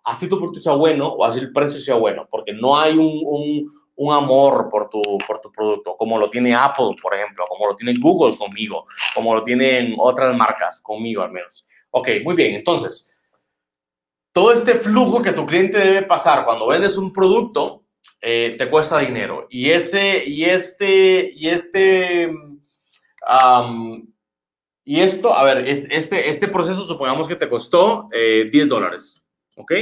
[0.05, 3.23] Así tu producto sea bueno o así el precio sea bueno, porque no hay un,
[3.25, 7.67] un un amor por tu, por tu producto, como lo tiene Apple, por ejemplo, como
[7.67, 11.67] lo tiene Google conmigo, como lo tienen otras marcas conmigo al menos.
[11.91, 13.21] Ok, muy bien, entonces,
[14.33, 17.85] todo este flujo que tu cliente debe pasar cuando vendes un producto
[18.21, 19.47] eh, te cuesta dinero.
[19.51, 22.33] Y ese, y este, y este,
[24.85, 29.24] y esto, a ver, este, este proceso supongamos que te costó 10 eh, dólares,
[29.57, 29.73] ¿ok?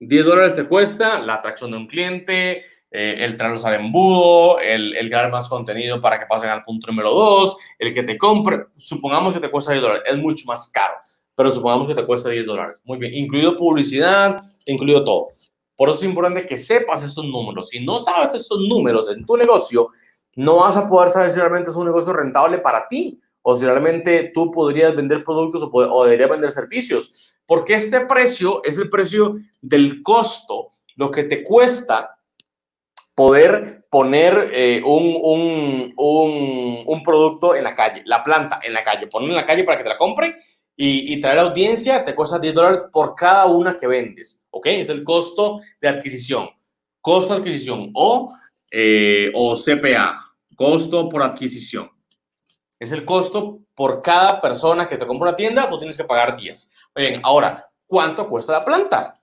[0.00, 4.96] 10 dólares te cuesta la atracción de un cliente, eh, el traerlos al embudo, el,
[4.96, 8.66] el crear más contenido para que pasen al punto número dos, el que te compre,
[8.76, 10.94] supongamos que te cuesta 10 dólares, es mucho más caro,
[11.34, 12.80] pero supongamos que te cuesta 10 dólares.
[12.84, 15.26] Muy bien, incluido publicidad, incluido todo.
[15.76, 17.68] Por eso es importante que sepas estos números.
[17.68, 19.90] Si no sabes estos números en tu negocio,
[20.34, 23.64] no vas a poder saber si realmente es un negocio rentable para ti o si
[23.64, 27.34] realmente tú podrías vender productos o, o deberías vender servicios.
[27.46, 32.18] Porque este precio es el precio del costo, lo que te cuesta
[33.14, 38.82] poder poner eh, un, un, un, un, producto en la calle, la planta en la
[38.82, 40.34] calle, ponerla en la calle para que te la compre
[40.76, 44.66] y, y traer audiencia, te cuesta 10 dólares por cada una que vendes, ¿ok?
[44.66, 46.50] Es el costo de adquisición,
[47.00, 48.30] costo de adquisición o,
[48.70, 51.97] eh, o CPA, costo por adquisición.
[52.78, 56.36] Es el costo por cada persona que te compra una tienda, tú tienes que pagar
[56.36, 56.72] 10.
[56.94, 59.14] Bien, ahora, ¿cuánto cuesta la planta?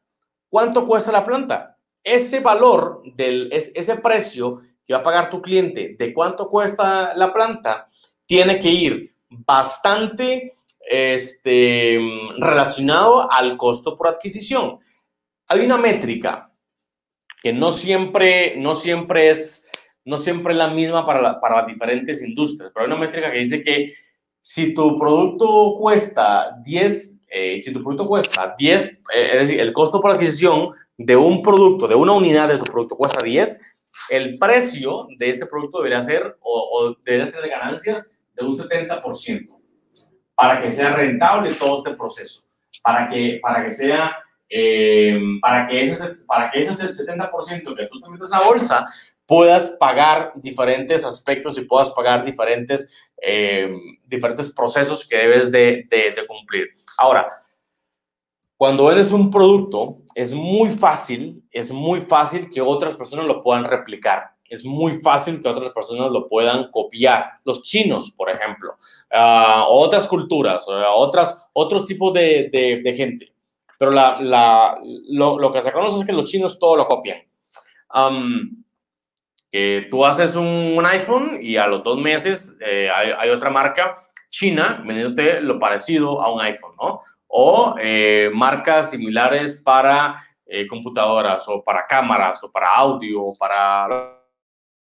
[0.50, 1.76] ¿Cuánto cuesta la planta?
[2.06, 7.34] ese valor, del, ese precio que va a pagar tu cliente de cuánto cuesta la
[7.34, 7.86] planta,
[8.28, 10.54] tiene que ir bastante
[10.88, 12.00] este,
[12.38, 14.80] relacionado al costo por adquisición.
[15.48, 16.52] Hay una métrica
[17.42, 19.65] que no siempre, no siempre es
[20.06, 23.40] no siempre es la misma para, para las diferentes industrias, pero hay una métrica que
[23.40, 23.94] dice que
[24.40, 29.74] si tu producto cuesta 10 eh, si tu producto cuesta 10, eh, es decir, el
[29.74, 33.60] costo por adquisición de un producto, de una unidad de tu producto cuesta 10,
[34.10, 38.56] el precio de ese producto debería ser o, o debería ser de ganancias de un
[38.56, 39.50] 70%
[40.34, 42.44] para que sea rentable todo este proceso,
[42.82, 44.18] para que, para que sea,
[44.50, 48.88] eh, para, que ese, para que ese 70% que tú te metes a la bolsa
[49.26, 53.70] puedas pagar diferentes aspectos y puedas pagar diferentes, eh,
[54.06, 56.68] diferentes procesos que debes de, de, de cumplir.
[56.98, 57.28] Ahora,
[58.58, 63.66] cuando eres un producto, es muy fácil, es muy fácil que otras personas lo puedan
[63.66, 64.36] replicar.
[64.48, 67.26] Es muy fácil que otras personas lo puedan copiar.
[67.44, 68.76] Los chinos, por ejemplo,
[69.12, 73.34] uh, otras culturas, otras, otros tipos de, de, de gente.
[73.78, 77.18] Pero la, la, lo, lo, que se conoce es que los chinos todo lo copian.
[77.94, 78.64] Um,
[79.52, 83.96] que tú haces un, iPhone y a los dos meses eh, hay, hay, otra marca
[84.30, 87.02] china vendiéndote lo parecido a un iPhone, ¿no?
[87.28, 93.88] O eh, marcas similares para eh, computadoras o para cámaras o para audio o para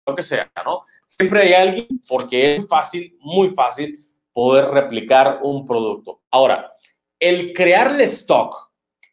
[0.08, 0.82] lo que sea, ¿no?
[1.06, 3.98] Siempre hay alguien porque es fácil, muy fácil
[4.34, 6.22] poder replicar un producto.
[6.32, 6.72] Ahora,
[7.20, 8.71] el crearle stock,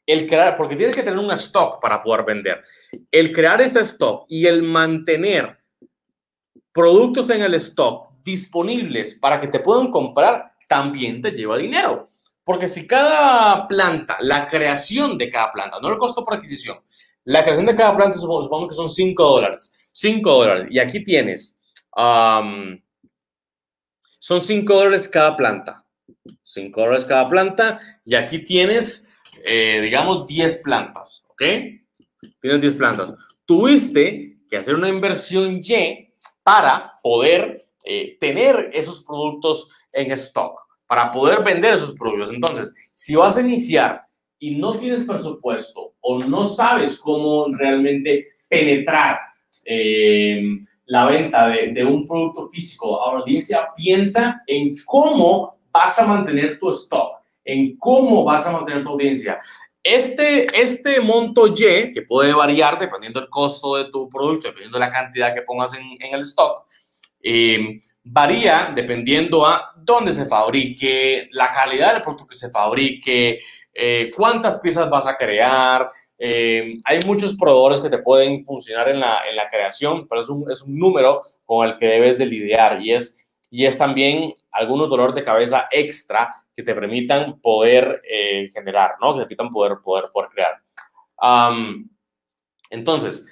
[0.08, 2.64] el crear, porque tienes que tener un stock para poder vender.
[3.10, 5.58] El crear este stock y el mantener
[6.72, 12.06] productos en el stock disponibles para que te puedan comprar también te lleva dinero.
[12.42, 16.78] Porque si cada planta, la creación de cada planta, no el costo por adquisición,
[17.24, 19.90] la creación de cada planta, supongo que son 5 dólares.
[19.92, 20.68] 5 dólares.
[20.70, 21.60] Y aquí tienes,
[21.94, 22.80] son
[24.40, 25.84] 5 dólares cada planta.
[26.42, 27.78] 5 dólares cada planta.
[28.06, 29.07] Y aquí tienes,
[29.44, 31.24] eh, digamos, 10 plantas.
[31.28, 31.42] ¿Ok?
[32.40, 33.14] Tienes 10 plantas.
[33.44, 36.08] Tuviste que hacer una inversión Y
[36.42, 42.30] para poder eh, tener esos productos en stock para poder vender esos productos.
[42.30, 44.02] Entonces, si vas a iniciar
[44.40, 49.18] y no tienes presupuesto o no sabes cómo realmente penetrar
[49.64, 50.42] eh,
[50.86, 56.58] la venta de, de, un producto físico a audiencia, piensa en cómo vas a mantener
[56.58, 57.17] tu stock,
[57.48, 59.40] en cómo vas a mantener tu audiencia.
[59.82, 64.84] Este, este monto Y, que puede variar dependiendo del costo de tu producto, dependiendo de
[64.84, 66.66] la cantidad que pongas en, en el stock,
[67.22, 73.38] eh, varía dependiendo a dónde se fabrique, la calidad del producto que se fabrique,
[73.72, 75.90] eh, cuántas piezas vas a crear.
[76.18, 80.28] Eh, hay muchos proveedores que te pueden funcionar en la, en la creación, pero es
[80.28, 84.34] un, es un, número con el que debes de lidiar y es, y es también
[84.52, 89.14] algunos dolores de cabeza extra que te permitan poder eh, generar, ¿no?
[89.14, 90.62] Que te permitan poder, poder, poder crear.
[92.70, 93.26] Entonces,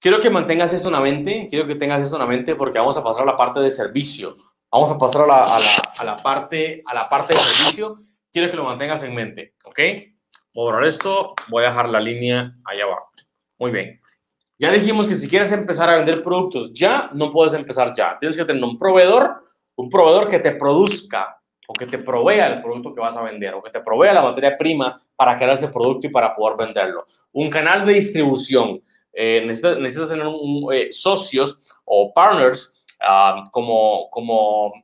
[0.00, 2.78] Quiero que mantengas esto en la mente, quiero que tengas esto en la mente porque
[2.78, 4.38] vamos a pasar a la parte de servicio.
[4.70, 5.56] Vamos a pasar a la,
[5.98, 7.98] a la, parte, a la parte de servicio.
[8.32, 9.78] Quiero que lo mantengas en mente, ¿ok?
[10.54, 13.10] Borrar esto, voy a dejar la línea allá abajo.
[13.58, 13.99] Muy bien.
[14.60, 18.18] Ya dijimos que si quieres empezar a vender productos ya, no puedes empezar ya.
[18.20, 19.42] Tienes que tener un proveedor,
[19.74, 23.54] un proveedor que te produzca o que te provea el producto que vas a vender
[23.54, 27.04] o que te provea la materia prima para crear ese producto y para poder venderlo.
[27.32, 28.82] Un canal de distribución
[29.14, 34.74] eh, necesitas, necesitas, tener un, eh, socios o partners uh, como, como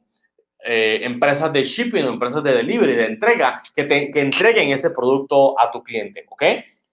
[0.65, 4.89] eh, empresas de shipping o empresas de delivery, de entrega, que, te, que entreguen este
[4.89, 6.43] producto a tu cliente, ¿ok?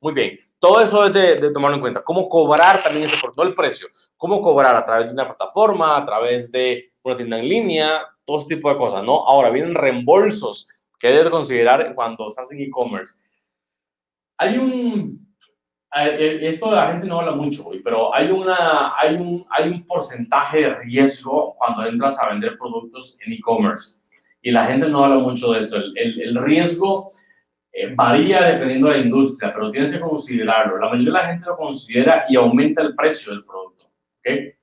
[0.04, 2.04] Muy bien, todo eso es de, de, tomarlo en cuenta.
[2.04, 3.88] Cómo cobrar también ese producto, el precio.
[4.18, 8.38] Cómo cobrar a través de una plataforma, a través de una tienda en línea, todo
[8.38, 9.26] ese tipo de cosas, ¿no?
[9.26, 10.68] Ahora vienen reembolsos
[11.00, 13.16] que debes considerar cuando estás en e-commerce.
[14.40, 15.26] Hay un,
[15.94, 20.76] esto la gente no habla mucho, pero hay, una, hay, un, hay un porcentaje de
[20.76, 24.00] riesgo cuando entras a vender productos en e-commerce.
[24.42, 25.78] Y la gente no habla mucho de eso.
[25.78, 27.10] El, el, el riesgo
[27.74, 30.78] eh, varía dependiendo de la industria, pero tienes que considerarlo.
[30.78, 33.90] La mayoría de la gente lo considera y aumenta el precio del producto.
[34.20, 34.54] ¿okay?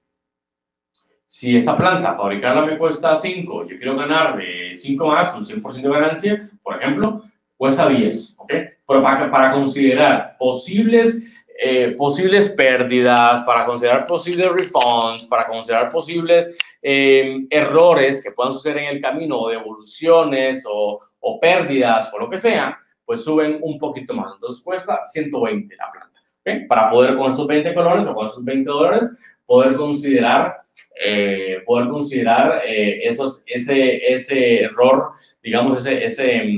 [1.27, 4.38] Si esta planta, fabricarla me cuesta 5, yo quiero ganar
[4.75, 7.25] 5 más, un 100% de ganancia, por ejemplo,
[7.57, 8.37] cuesta 10.
[8.38, 8.69] ¿okay?
[8.90, 11.29] pero para, para considerar posibles,
[11.63, 18.79] eh, posibles pérdidas, para considerar posibles refunds, para considerar posibles eh, errores que puedan suceder
[18.79, 22.77] en el camino, o devoluciones o, o pérdidas o lo que sea,
[23.11, 24.35] pues suben un poquito más.
[24.35, 26.21] Entonces cuesta 120 la planta.
[26.42, 26.65] ¿okay?
[26.69, 30.58] Para poder con esos 20 colores o con esos 20 dólares, poder considerar,
[31.04, 35.11] eh, poder considerar eh, esos, ese, ese error,
[35.42, 36.56] digamos, ese, ese,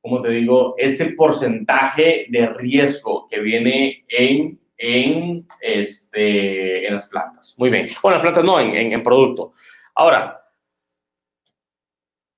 [0.00, 7.56] como te digo, ese porcentaje de riesgo que viene en, en, este, en las plantas.
[7.58, 7.86] Muy bien.
[8.02, 9.52] Bueno, las plantas no, en, en, en producto.
[9.94, 10.43] Ahora,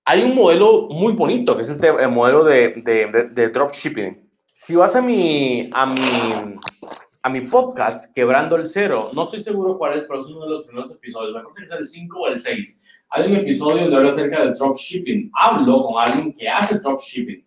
[0.08, 4.28] hay un modelo muy bonito, que es el, modelo de, de, de, dropshipping.
[4.52, 6.00] Si vas a mi, a, mi,
[7.22, 10.50] a mi podcast, Quebrando el Cero, no estoy seguro cuál es, pero es uno de
[10.50, 12.82] los primeros episodios, me parece que es el 5 o el 6.
[13.10, 15.30] Hay un episodio donde hablo acerca del dropshipping.
[15.34, 17.44] Hablo con alguien que hace dropshipping.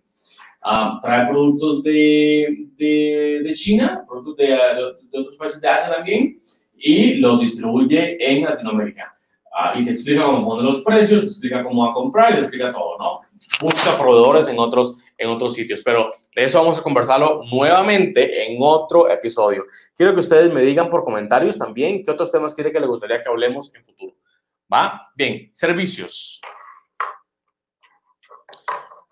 [0.66, 6.41] Um, trae productos de, de, de China, productos de, de, otros países de Asia también,
[6.78, 9.18] y los distribuye en Latinoamérica.
[9.62, 12.36] Ah, y te explica cómo poner los precios, te explica cómo va a comprar y
[12.36, 13.20] te explica todo, ¿no?
[13.60, 18.57] Busca proveedores en otros, en otros sitios, pero de eso vamos a conversarlo nuevamente en
[18.62, 19.66] otro episodio.
[19.97, 23.22] Quiero que ustedes me digan por comentarios también qué otros temas quiere que les gustaría
[23.22, 24.16] que hablemos en futuro.
[24.74, 25.12] ¿Va?
[25.14, 26.39] Bien, servicios.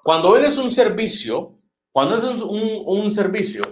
[0.02, 1.58] Cuando vendes un servicio,
[1.92, 3.64] cuando es un, un servicio,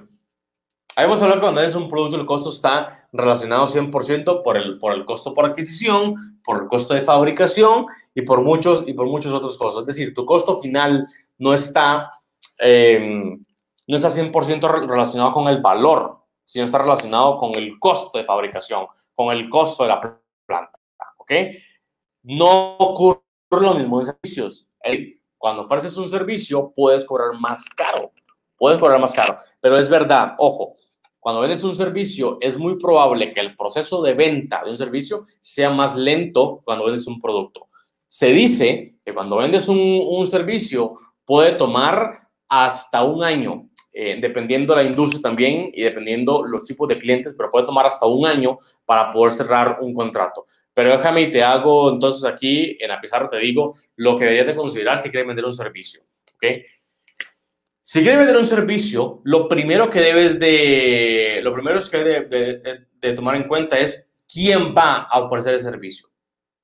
[0.98, 4.94] a hablar que cuando vendes un producto el costo está relacionado 100% por el, por
[4.94, 9.34] el costo por adquisición, por el costo de fabricación y por muchos y por muchos
[9.34, 9.82] otros cosas.
[9.82, 11.08] Es decir, tu costo final
[11.38, 12.10] no está,
[12.60, 13.00] eh,
[13.88, 18.88] no está 100% relacionado con el valor, sino está relacionado con el costo de fabricación,
[19.14, 20.02] con el costo de la
[20.46, 20.80] planta.
[21.18, 21.32] ¿Ok?
[22.24, 24.70] No ocurre lo mismo en servicios.
[25.38, 28.12] Cuando ofreces un servicio, puedes cobrar más caro.
[28.58, 29.40] Puedes cobrar más caro.
[29.60, 30.76] Pero es verdad, ojo,
[31.26, 35.26] cuando vendes un servicio, es muy probable que el proceso de venta de un servicio
[35.40, 37.68] sea más lento cuando vendes un producto.
[38.08, 40.94] Se dice que cuando vendes un, servicio
[41.26, 46.88] puede tomar hasta un año, eh, dependiendo de la industria también y dependiendo los tipos
[46.90, 50.46] de clientes, pero puede tomar hasta un año para poder cerrar un contrato.
[50.76, 54.46] Pero déjame y te hago entonces aquí en la pizarra, te digo lo que deberías
[54.46, 56.02] de considerar si quieres vender un servicio.
[56.36, 56.46] ¿ok?
[57.88, 63.14] Si quieres vender un servicio, lo primero que debes de, lo primero que de, de,
[63.14, 66.08] tomar en cuenta es quién va a ofrecer el servicio.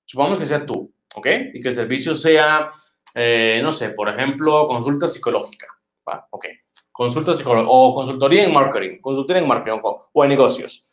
[0.04, 1.28] Supongamos que sea tú, ¿ok?
[1.54, 2.72] Y que el servicio sea,
[3.14, 5.68] eh, no sé, por ejemplo, consulta psicológica,
[6.10, 6.28] ¿va?
[6.32, 6.46] ¿ok?
[6.92, 10.90] Consulta psicológica o consultoría en marketing, consultoría en marketing o, o en negocios.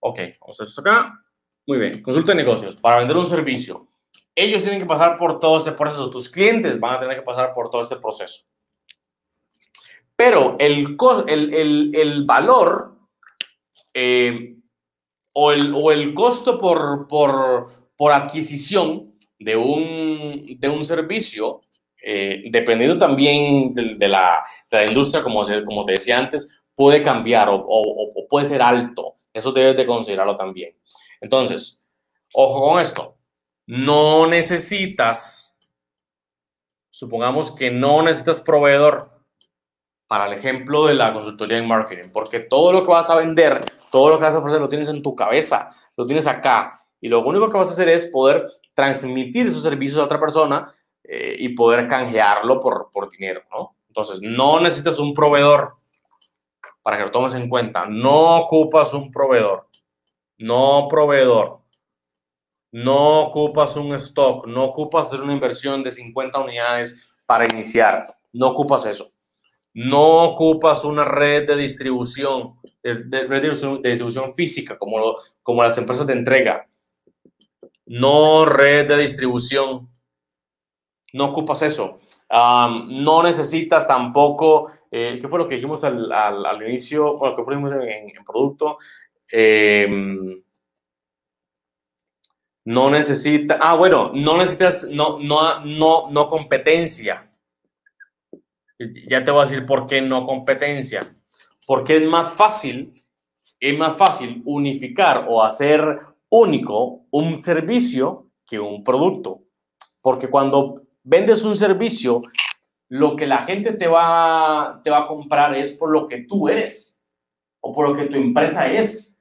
[0.00, 1.14] Ok, vamos a hacer esto acá.
[1.66, 3.88] Muy bien, consulta de negocios para vender un servicio.
[4.34, 7.52] Ellos tienen que pasar por todo ese proceso, tus clientes van a tener que pasar
[7.54, 8.44] por todo este proceso.
[10.16, 10.96] Pero el,
[11.28, 12.96] el, el, valor
[13.92, 14.56] eh,
[15.34, 21.60] o, el, o, el, costo por, por, por adquisición de un, de un servicio,
[22.02, 27.48] eh, dependiendo también de, la, de, la, industria, como, como te decía antes, puede cambiar
[27.50, 29.16] o, puede ser alto.
[29.32, 30.76] Eso debes de considerarlo también.
[31.20, 31.82] Entonces,
[32.32, 33.18] ojo con esto.
[33.66, 35.58] No necesitas,
[36.88, 39.15] supongamos que no necesitas proveedor
[40.06, 43.64] para el ejemplo de la consultoría en marketing, porque todo lo que vas a vender,
[43.90, 47.08] todo lo que vas a ofrecer lo tienes en tu cabeza, lo tienes acá, y
[47.08, 51.36] lo único que vas a hacer es poder transmitir esos servicios a otra persona eh,
[51.38, 53.76] y poder canjearlo por, por dinero, ¿no?
[53.88, 55.76] Entonces, no necesitas un proveedor
[56.82, 59.68] para que lo tomes en cuenta, no ocupas un proveedor,
[60.38, 61.60] no proveedor,
[62.70, 68.48] no ocupas un stock, no ocupas hacer una inversión de 50 unidades para iniciar, no
[68.48, 69.15] ocupas eso
[69.76, 76.14] no ocupas una red de distribución, de, de distribución física como, como las empresas de
[76.14, 76.66] entrega.
[77.84, 79.90] No red de distribución.
[81.12, 81.98] No ocupas eso.
[82.30, 87.18] no necesitas tampoco, eh, ¿qué fue lo que dijimos al, al, inicio?
[87.18, 88.78] Bueno, ¿qué fue lo que en, en, producto?
[89.30, 90.42] Em,
[92.64, 97.25] no necesitas, ah, bueno, no necesitas, no, no, no, no competencia
[98.78, 101.00] ya te voy a decir por qué no competencia.
[101.66, 103.04] Porque es más fácil,
[103.58, 109.42] es más fácil unificar o hacer único un servicio que un producto.
[110.00, 112.22] Porque cuando vendes un servicio,
[112.88, 116.48] lo que la gente te va, te va a comprar es por lo que tú
[116.48, 117.02] eres
[117.60, 119.20] o por lo que tu empresa es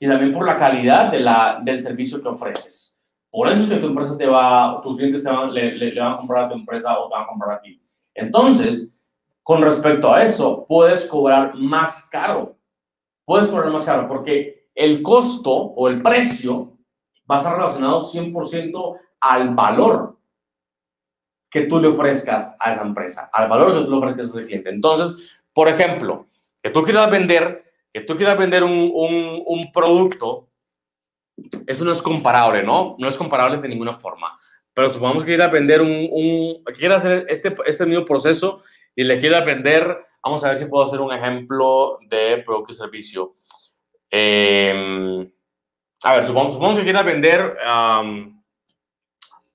[0.00, 1.18] y también por la calidad de
[1.64, 3.00] del servicio que ofreces.
[3.30, 6.14] Por eso es que tu empresa te va, tus clientes te van, le, le van
[6.14, 7.83] a comprar a tu empresa o te van a comprar a ti.
[8.14, 8.98] Entonces,
[9.42, 12.56] con respecto a eso, puedes cobrar más caro.
[13.24, 16.76] Puedes cobrar más caro porque el costo o el precio
[17.30, 20.18] va a estar relacionado 100% al valor
[21.50, 24.46] que tú le ofrezcas a esa empresa, al valor que tú le ofrezcas a ese
[24.46, 24.70] cliente.
[24.70, 26.26] Entonces, por ejemplo,
[26.60, 30.48] que tú quieras vender, que tú quieras vender un, un, producto,
[31.66, 32.96] eso no es comparable, ¿no?
[32.98, 34.36] No es comparable de ninguna forma.
[34.74, 38.62] Pero supongamos que quieras vender un, un quieras hacer este, este mismo proceso
[38.96, 42.74] y le quiero vender, vamos a ver si puedo hacer un ejemplo de producto y
[42.74, 43.34] servicio.
[44.10, 45.32] Em,
[46.04, 47.56] a ver, supongamos, que quiera vender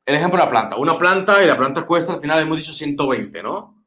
[0.05, 0.76] el ejemplo de la planta.
[0.78, 3.86] Una planta y la planta cuesta, al final hemos dicho 120, ¿no?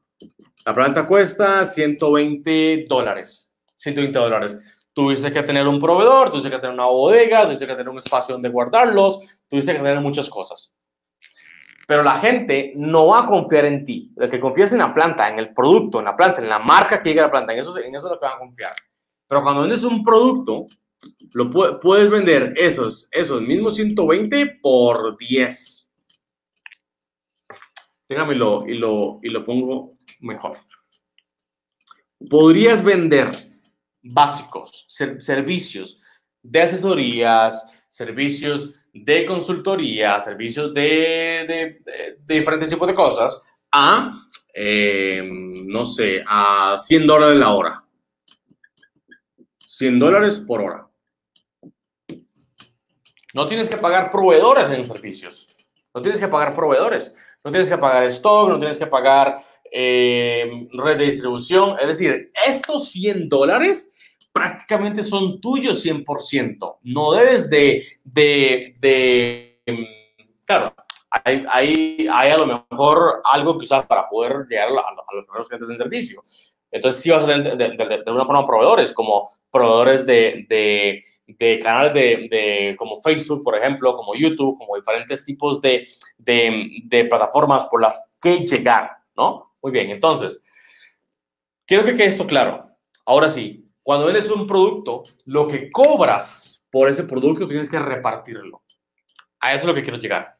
[0.64, 3.52] La planta cuesta 120 dólares.
[3.76, 4.78] 120 dólares.
[4.94, 8.34] Tuviste que tener un proveedor, tuviste que tener una bodega, tuviste que tener un espacio
[8.34, 10.76] donde guardarlos, tuviste que tener muchas cosas.
[11.86, 14.12] Pero la gente no va a confiar en ti.
[14.16, 17.00] El que confías en la planta, en el producto, en la planta, en la marca
[17.00, 18.70] que llega a la planta, en eso, en eso es lo que van a confiar.
[19.26, 20.66] Pero cuando vendes un producto,
[21.32, 25.92] lo puedes vender esos, esos mismos 120 por 10.
[28.08, 30.58] Déjame y lo, y lo pongo mejor.
[32.28, 33.30] Podrías vender
[34.02, 36.02] básicos, servicios
[36.42, 41.80] de asesorías, servicios de consultoría, servicios de,
[42.26, 44.12] diferentes tipos de cosas, a,
[44.54, 47.84] eh, no sé, a 100 dólares la hora.
[49.66, 50.88] 100 dólares por hora.
[53.34, 55.56] No tienes que pagar proveedores en los servicios.
[55.94, 57.18] No tienes que pagar proveedores.
[57.44, 61.76] No tienes que pagar stock, no tienes que pagar eh, red de distribución.
[61.80, 63.92] Es decir, estos 100 dólares
[64.32, 66.78] prácticamente son tuyos 100%.
[66.82, 69.84] No debes de, de, de em,
[70.46, 70.74] claro,
[71.24, 75.68] hay, hay, a lo mejor algo que usas para poder llegar a, los primeros clientes
[75.68, 76.22] en servicio.
[76.70, 81.04] Entonces, sí vas a tener de, de, de, una forma proveedores, como proveedores de, de,
[81.26, 86.68] de canales de, de, como Facebook, por ejemplo, como YouTube, como diferentes tipos de, de,
[86.84, 89.52] de plataformas por las que llegar, ¿no?
[89.60, 90.42] Muy bien, entonces,
[91.66, 92.70] quiero que quede esto claro.
[93.04, 98.62] Ahora sí, cuando vendes un producto, lo que cobras por ese producto tienes que repartirlo.
[99.40, 100.38] A eso es lo que quiero llegar.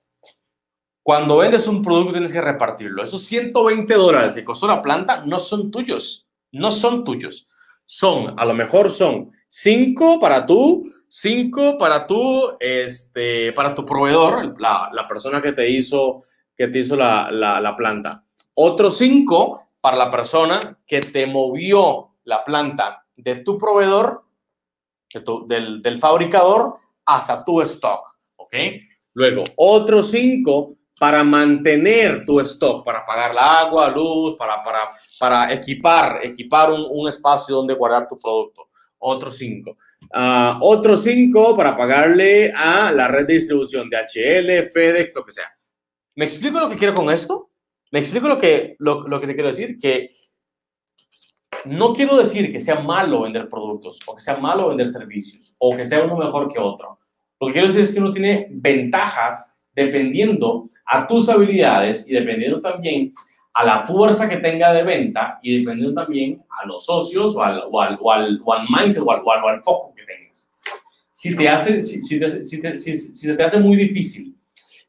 [1.02, 3.02] Cuando vendes un producto tienes que repartirlo.
[3.02, 6.28] Esos 120 dólares que costó la planta no son tuyos.
[6.52, 7.48] No son tuyos.
[7.84, 14.58] Son, a lo mejor son 5 para tú, 5 para tú, este, para tu proveedor,
[14.60, 16.22] la, la, persona que te hizo,
[16.56, 18.24] que te hizo la, la, la planta.
[18.54, 24.24] Otros 5 para la persona que te movió la planta de tu proveedor,
[25.46, 28.16] del, del, fabricador, hasta tu stock.
[28.36, 28.54] ¿Ok?
[29.14, 35.52] Luego, otros 5 para mantener tu stock, para pagar la agua, luz, para, para, para
[35.52, 38.64] equipar, equipar un, un espacio donde guardar tu producto.
[38.98, 39.70] Otros 5.
[39.70, 45.32] Uh, otros 5 para pagarle a la red de distribución de HL, FedEx, lo que
[45.32, 45.50] sea.
[46.14, 47.50] ¿Me explico lo que quiero con esto?
[47.90, 49.76] ¿Me explico lo que, lo, lo que te quiero decir?
[49.76, 50.10] Que
[51.64, 55.76] no quiero decir que sea malo vender productos o que sea malo vender servicios o
[55.76, 56.98] que sea uno mejor que otro.
[57.40, 62.60] Lo que quiero decir es que uno tiene ventajas dependiendo a tus habilidades y dependiendo
[62.60, 63.12] también
[63.54, 67.62] a la fuerza que tenga de venta y dependiendo también a los socios o al,
[67.70, 70.50] o al, o al, o al mindset o al, o al, foco que tengas.
[71.10, 74.36] Si te hace, si, si, te, si, te, si, se te hace muy difícil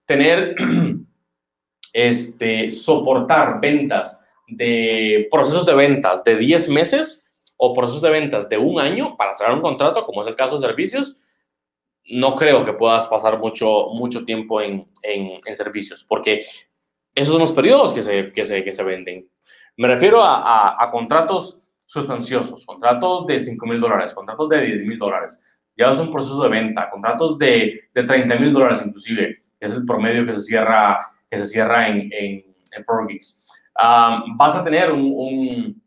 [0.06, 0.56] tener,
[1.94, 4.23] este, soportar ventas
[4.58, 7.26] de procesos de ventas de 10 meses
[7.58, 10.58] o procesos de ventas de un año para cerrar un contrato, como es el caso
[10.58, 11.18] de servicios,
[12.06, 16.44] no creo que puedas pasar mucho, mucho tiempo en, en, en servicios, porque
[17.16, 19.30] esos son los periodos que se, que se, que se venden.
[19.78, 24.86] Me refiero a, a, a contratos sustanciosos, contratos de 5 mil dólares, contratos de 10
[24.86, 25.44] mil dólares.
[25.78, 29.86] Ya es un proceso de venta, contratos de, de 30 mil dólares inclusive, es el
[29.86, 32.84] promedio que se cierra, que se cierra en, en, en
[33.76, 35.82] Um, vas a tener un,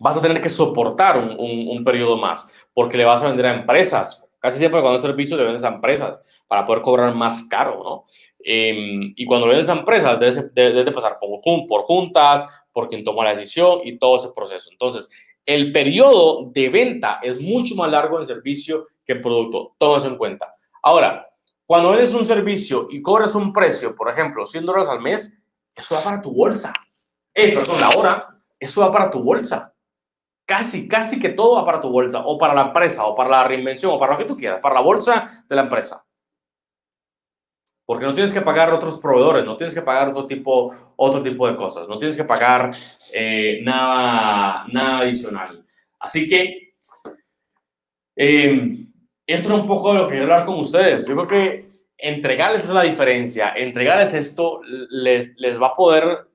[0.00, 3.54] vas a tener que soportar un, un, periodo más, porque le vas a vender a
[3.54, 7.82] empresas, Casi siempre cuando es servicio le vendes a empresas para poder cobrar más caro,
[7.82, 8.04] ¿no?
[8.44, 8.74] Eh,
[9.16, 13.02] y cuando le vendes a empresas, debes, debes de pasar por, por juntas, por quien
[13.04, 14.68] toma la decisión y todo ese proceso.
[14.70, 15.08] Entonces,
[15.46, 19.76] el periodo de venta es mucho más largo en servicio que en producto.
[19.78, 20.54] Todo eso en cuenta.
[20.82, 21.26] Ahora,
[21.64, 25.38] cuando vendes un servicio y cobras un precio, por ejemplo, 100 dólares al mes,
[25.74, 26.70] eso va para tu bolsa.
[27.34, 29.74] Eh, perdón, la hora, eso va para tu bolsa
[30.46, 33.44] casi, casi que todo va para tu bolsa, o para la empresa, o para la
[33.44, 36.04] reinvención, o para lo que tú quieras, para la bolsa de la empresa.
[37.86, 41.46] Porque no tienes que pagar otros proveedores, no tienes que pagar otro tipo, otro tipo
[41.46, 42.72] de cosas, no tienes que pagar
[43.12, 45.64] eh, nada, nada adicional.
[46.00, 46.74] Así que,
[48.16, 48.86] eh,
[49.26, 51.06] esto era un poco de lo que quería hablar con ustedes.
[51.06, 51.66] Yo creo que
[51.96, 53.52] entregarles es la diferencia.
[53.56, 54.60] Entregarles esto
[54.90, 56.28] les, les va a poder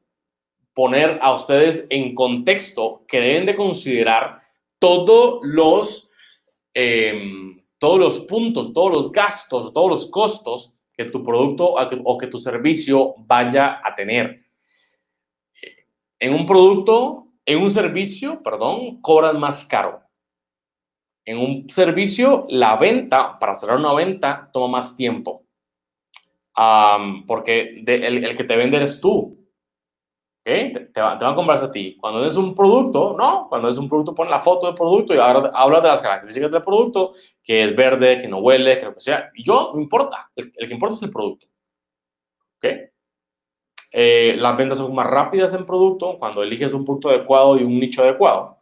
[0.80, 4.42] poner a ustedes en contexto que deben de considerar
[4.80, 6.10] todos los,
[6.74, 11.76] em, todos los puntos, todos los gastos, todos los costos que tu producto
[12.06, 14.46] o que tu servicio vaya a tener.
[16.18, 20.02] En un producto, en un servicio, perdón, cobran más caro.
[21.26, 25.44] En un servicio, la venta, para cerrar una venta, toma más tiempo.
[27.28, 29.39] porque el, que te vende eres tú.
[30.94, 31.96] Te, van a comprar a ti.
[32.00, 33.48] Cuando es un producto, no.
[33.50, 36.52] Cuando es un producto, pon la foto del producto y ahora habla de las características
[36.52, 39.30] del producto, que es verde, que no huele, que lo que sea.
[39.36, 40.32] Y yo, no importa.
[40.36, 41.48] El, que importa es el producto.
[42.58, 42.66] ¿Ok?
[43.92, 47.80] Eh, las ventas son más rápidas en producto cuando eliges un producto adecuado y un
[47.80, 48.60] nicho adecuado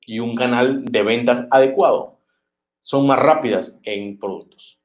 [0.00, 2.18] y un canal de ventas adecuado.
[2.80, 4.81] Son más rápidas en productos.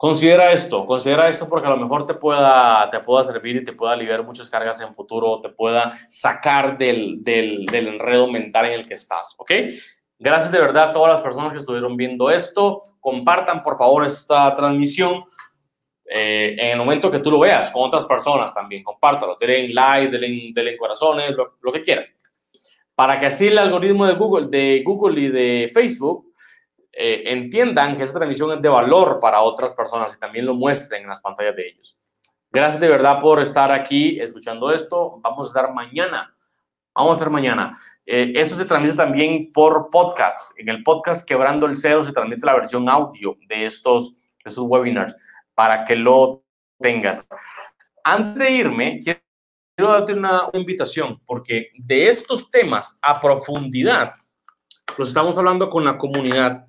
[0.00, 3.74] Considera esto, considera esto porque a lo mejor te pueda, te pueda servir y te
[3.74, 8.80] pueda aliviar muchas cargas en futuro, te pueda sacar del, del, del enredo mental en
[8.80, 9.52] el que estás, ¿ok?
[10.18, 12.80] Gracias de verdad a todas las personas que estuvieron viendo esto.
[12.98, 15.24] Compartan, por favor, esta transmisión.
[16.06, 20.10] Eh, en el momento que tú lo veas con otras personas también, compártalo, denle like,
[20.10, 22.06] denle, denle corazones, lo, lo, que quieran.
[22.94, 26.29] Para que así el algoritmo de Google, de Google y de Facebook
[26.92, 31.02] eh, entiendan que esta transmisión es de valor para otras personas y también lo muestren
[31.02, 32.00] en las pantallas de ellos.
[32.50, 35.20] Gracias de verdad por estar aquí escuchando esto.
[35.20, 36.34] Vamos a estar mañana.
[36.92, 37.78] Vamos a estar mañana.
[38.04, 40.58] Eh, esto se transmite también por podcast.
[40.58, 44.64] En el podcast Quebrando el Cero se transmite la versión audio de estos, de estos
[44.66, 45.16] webinars
[45.54, 46.42] para que lo
[46.80, 47.26] tengas.
[48.02, 54.12] Antes de irme, quiero darte una, una invitación porque de estos temas a profundidad
[54.98, 56.66] los estamos hablando con la comunidad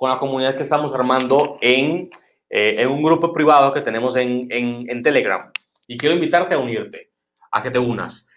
[0.00, 2.08] con la comunidad que estamos armando en,
[2.48, 5.52] eh, en un grupo privado que tenemos en, en, Telegram.
[5.86, 7.12] Y quiero invitarte a unirte,
[7.52, 8.30] a que te unas.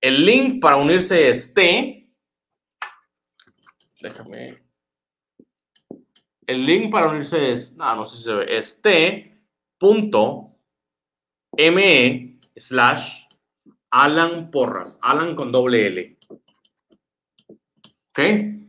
[0.00, 2.10] El link para unirse es T.
[4.00, 4.62] Déjame.
[6.46, 9.20] El link para unirse es, no, no sé si se ve, es t.me
[12.56, 13.26] slash
[13.90, 16.18] Alan Porras, Alan con doble L.
[18.08, 18.61] ¿Ok?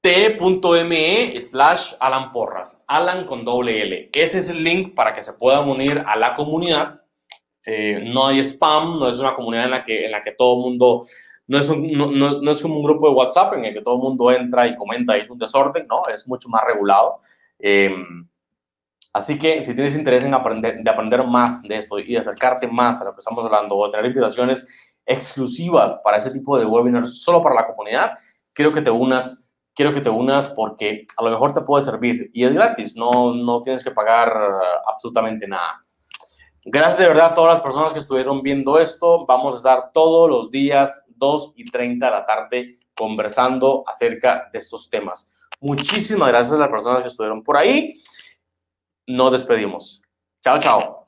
[0.00, 4.10] t.me slash Alan Porras, Alan con doble L.
[4.12, 7.02] Ese es el link para que se puedan unir a la comunidad.
[7.64, 10.56] Eh, no hay spam, no es una comunidad en la que, en la que todo
[10.56, 11.02] el mundo,
[11.48, 13.96] no es, un, no, no, es como un grupo de WhatsApp en el que todo
[13.96, 17.20] el mundo entra y comenta y es un desorden, no, es mucho más regulado.
[17.58, 18.28] Em,
[19.12, 22.68] así que si tienes interés en aprender, de aprender más de esto y de acercarte
[22.68, 24.68] más a lo que estamos hablando o tener invitaciones
[25.04, 28.12] exclusivas para ese tipo de webinars solo para la comunidad,
[28.52, 29.47] quiero que te unas
[29.78, 33.32] quiero que te unas porque a lo mejor te puede servir y es gratis, no,
[33.32, 34.36] no tienes que pagar
[34.84, 35.86] absolutamente nada.
[36.64, 39.24] Gracias de verdad a todas las personas que estuvieron viendo esto.
[39.24, 44.58] Vamos a estar todos los días 2 y 30 de la tarde conversando acerca de
[44.58, 45.30] estos temas.
[45.60, 47.94] Muchísimas gracias a las personas que estuvieron por ahí.
[49.06, 50.02] Nos despedimos.
[50.42, 51.07] Chao, chao.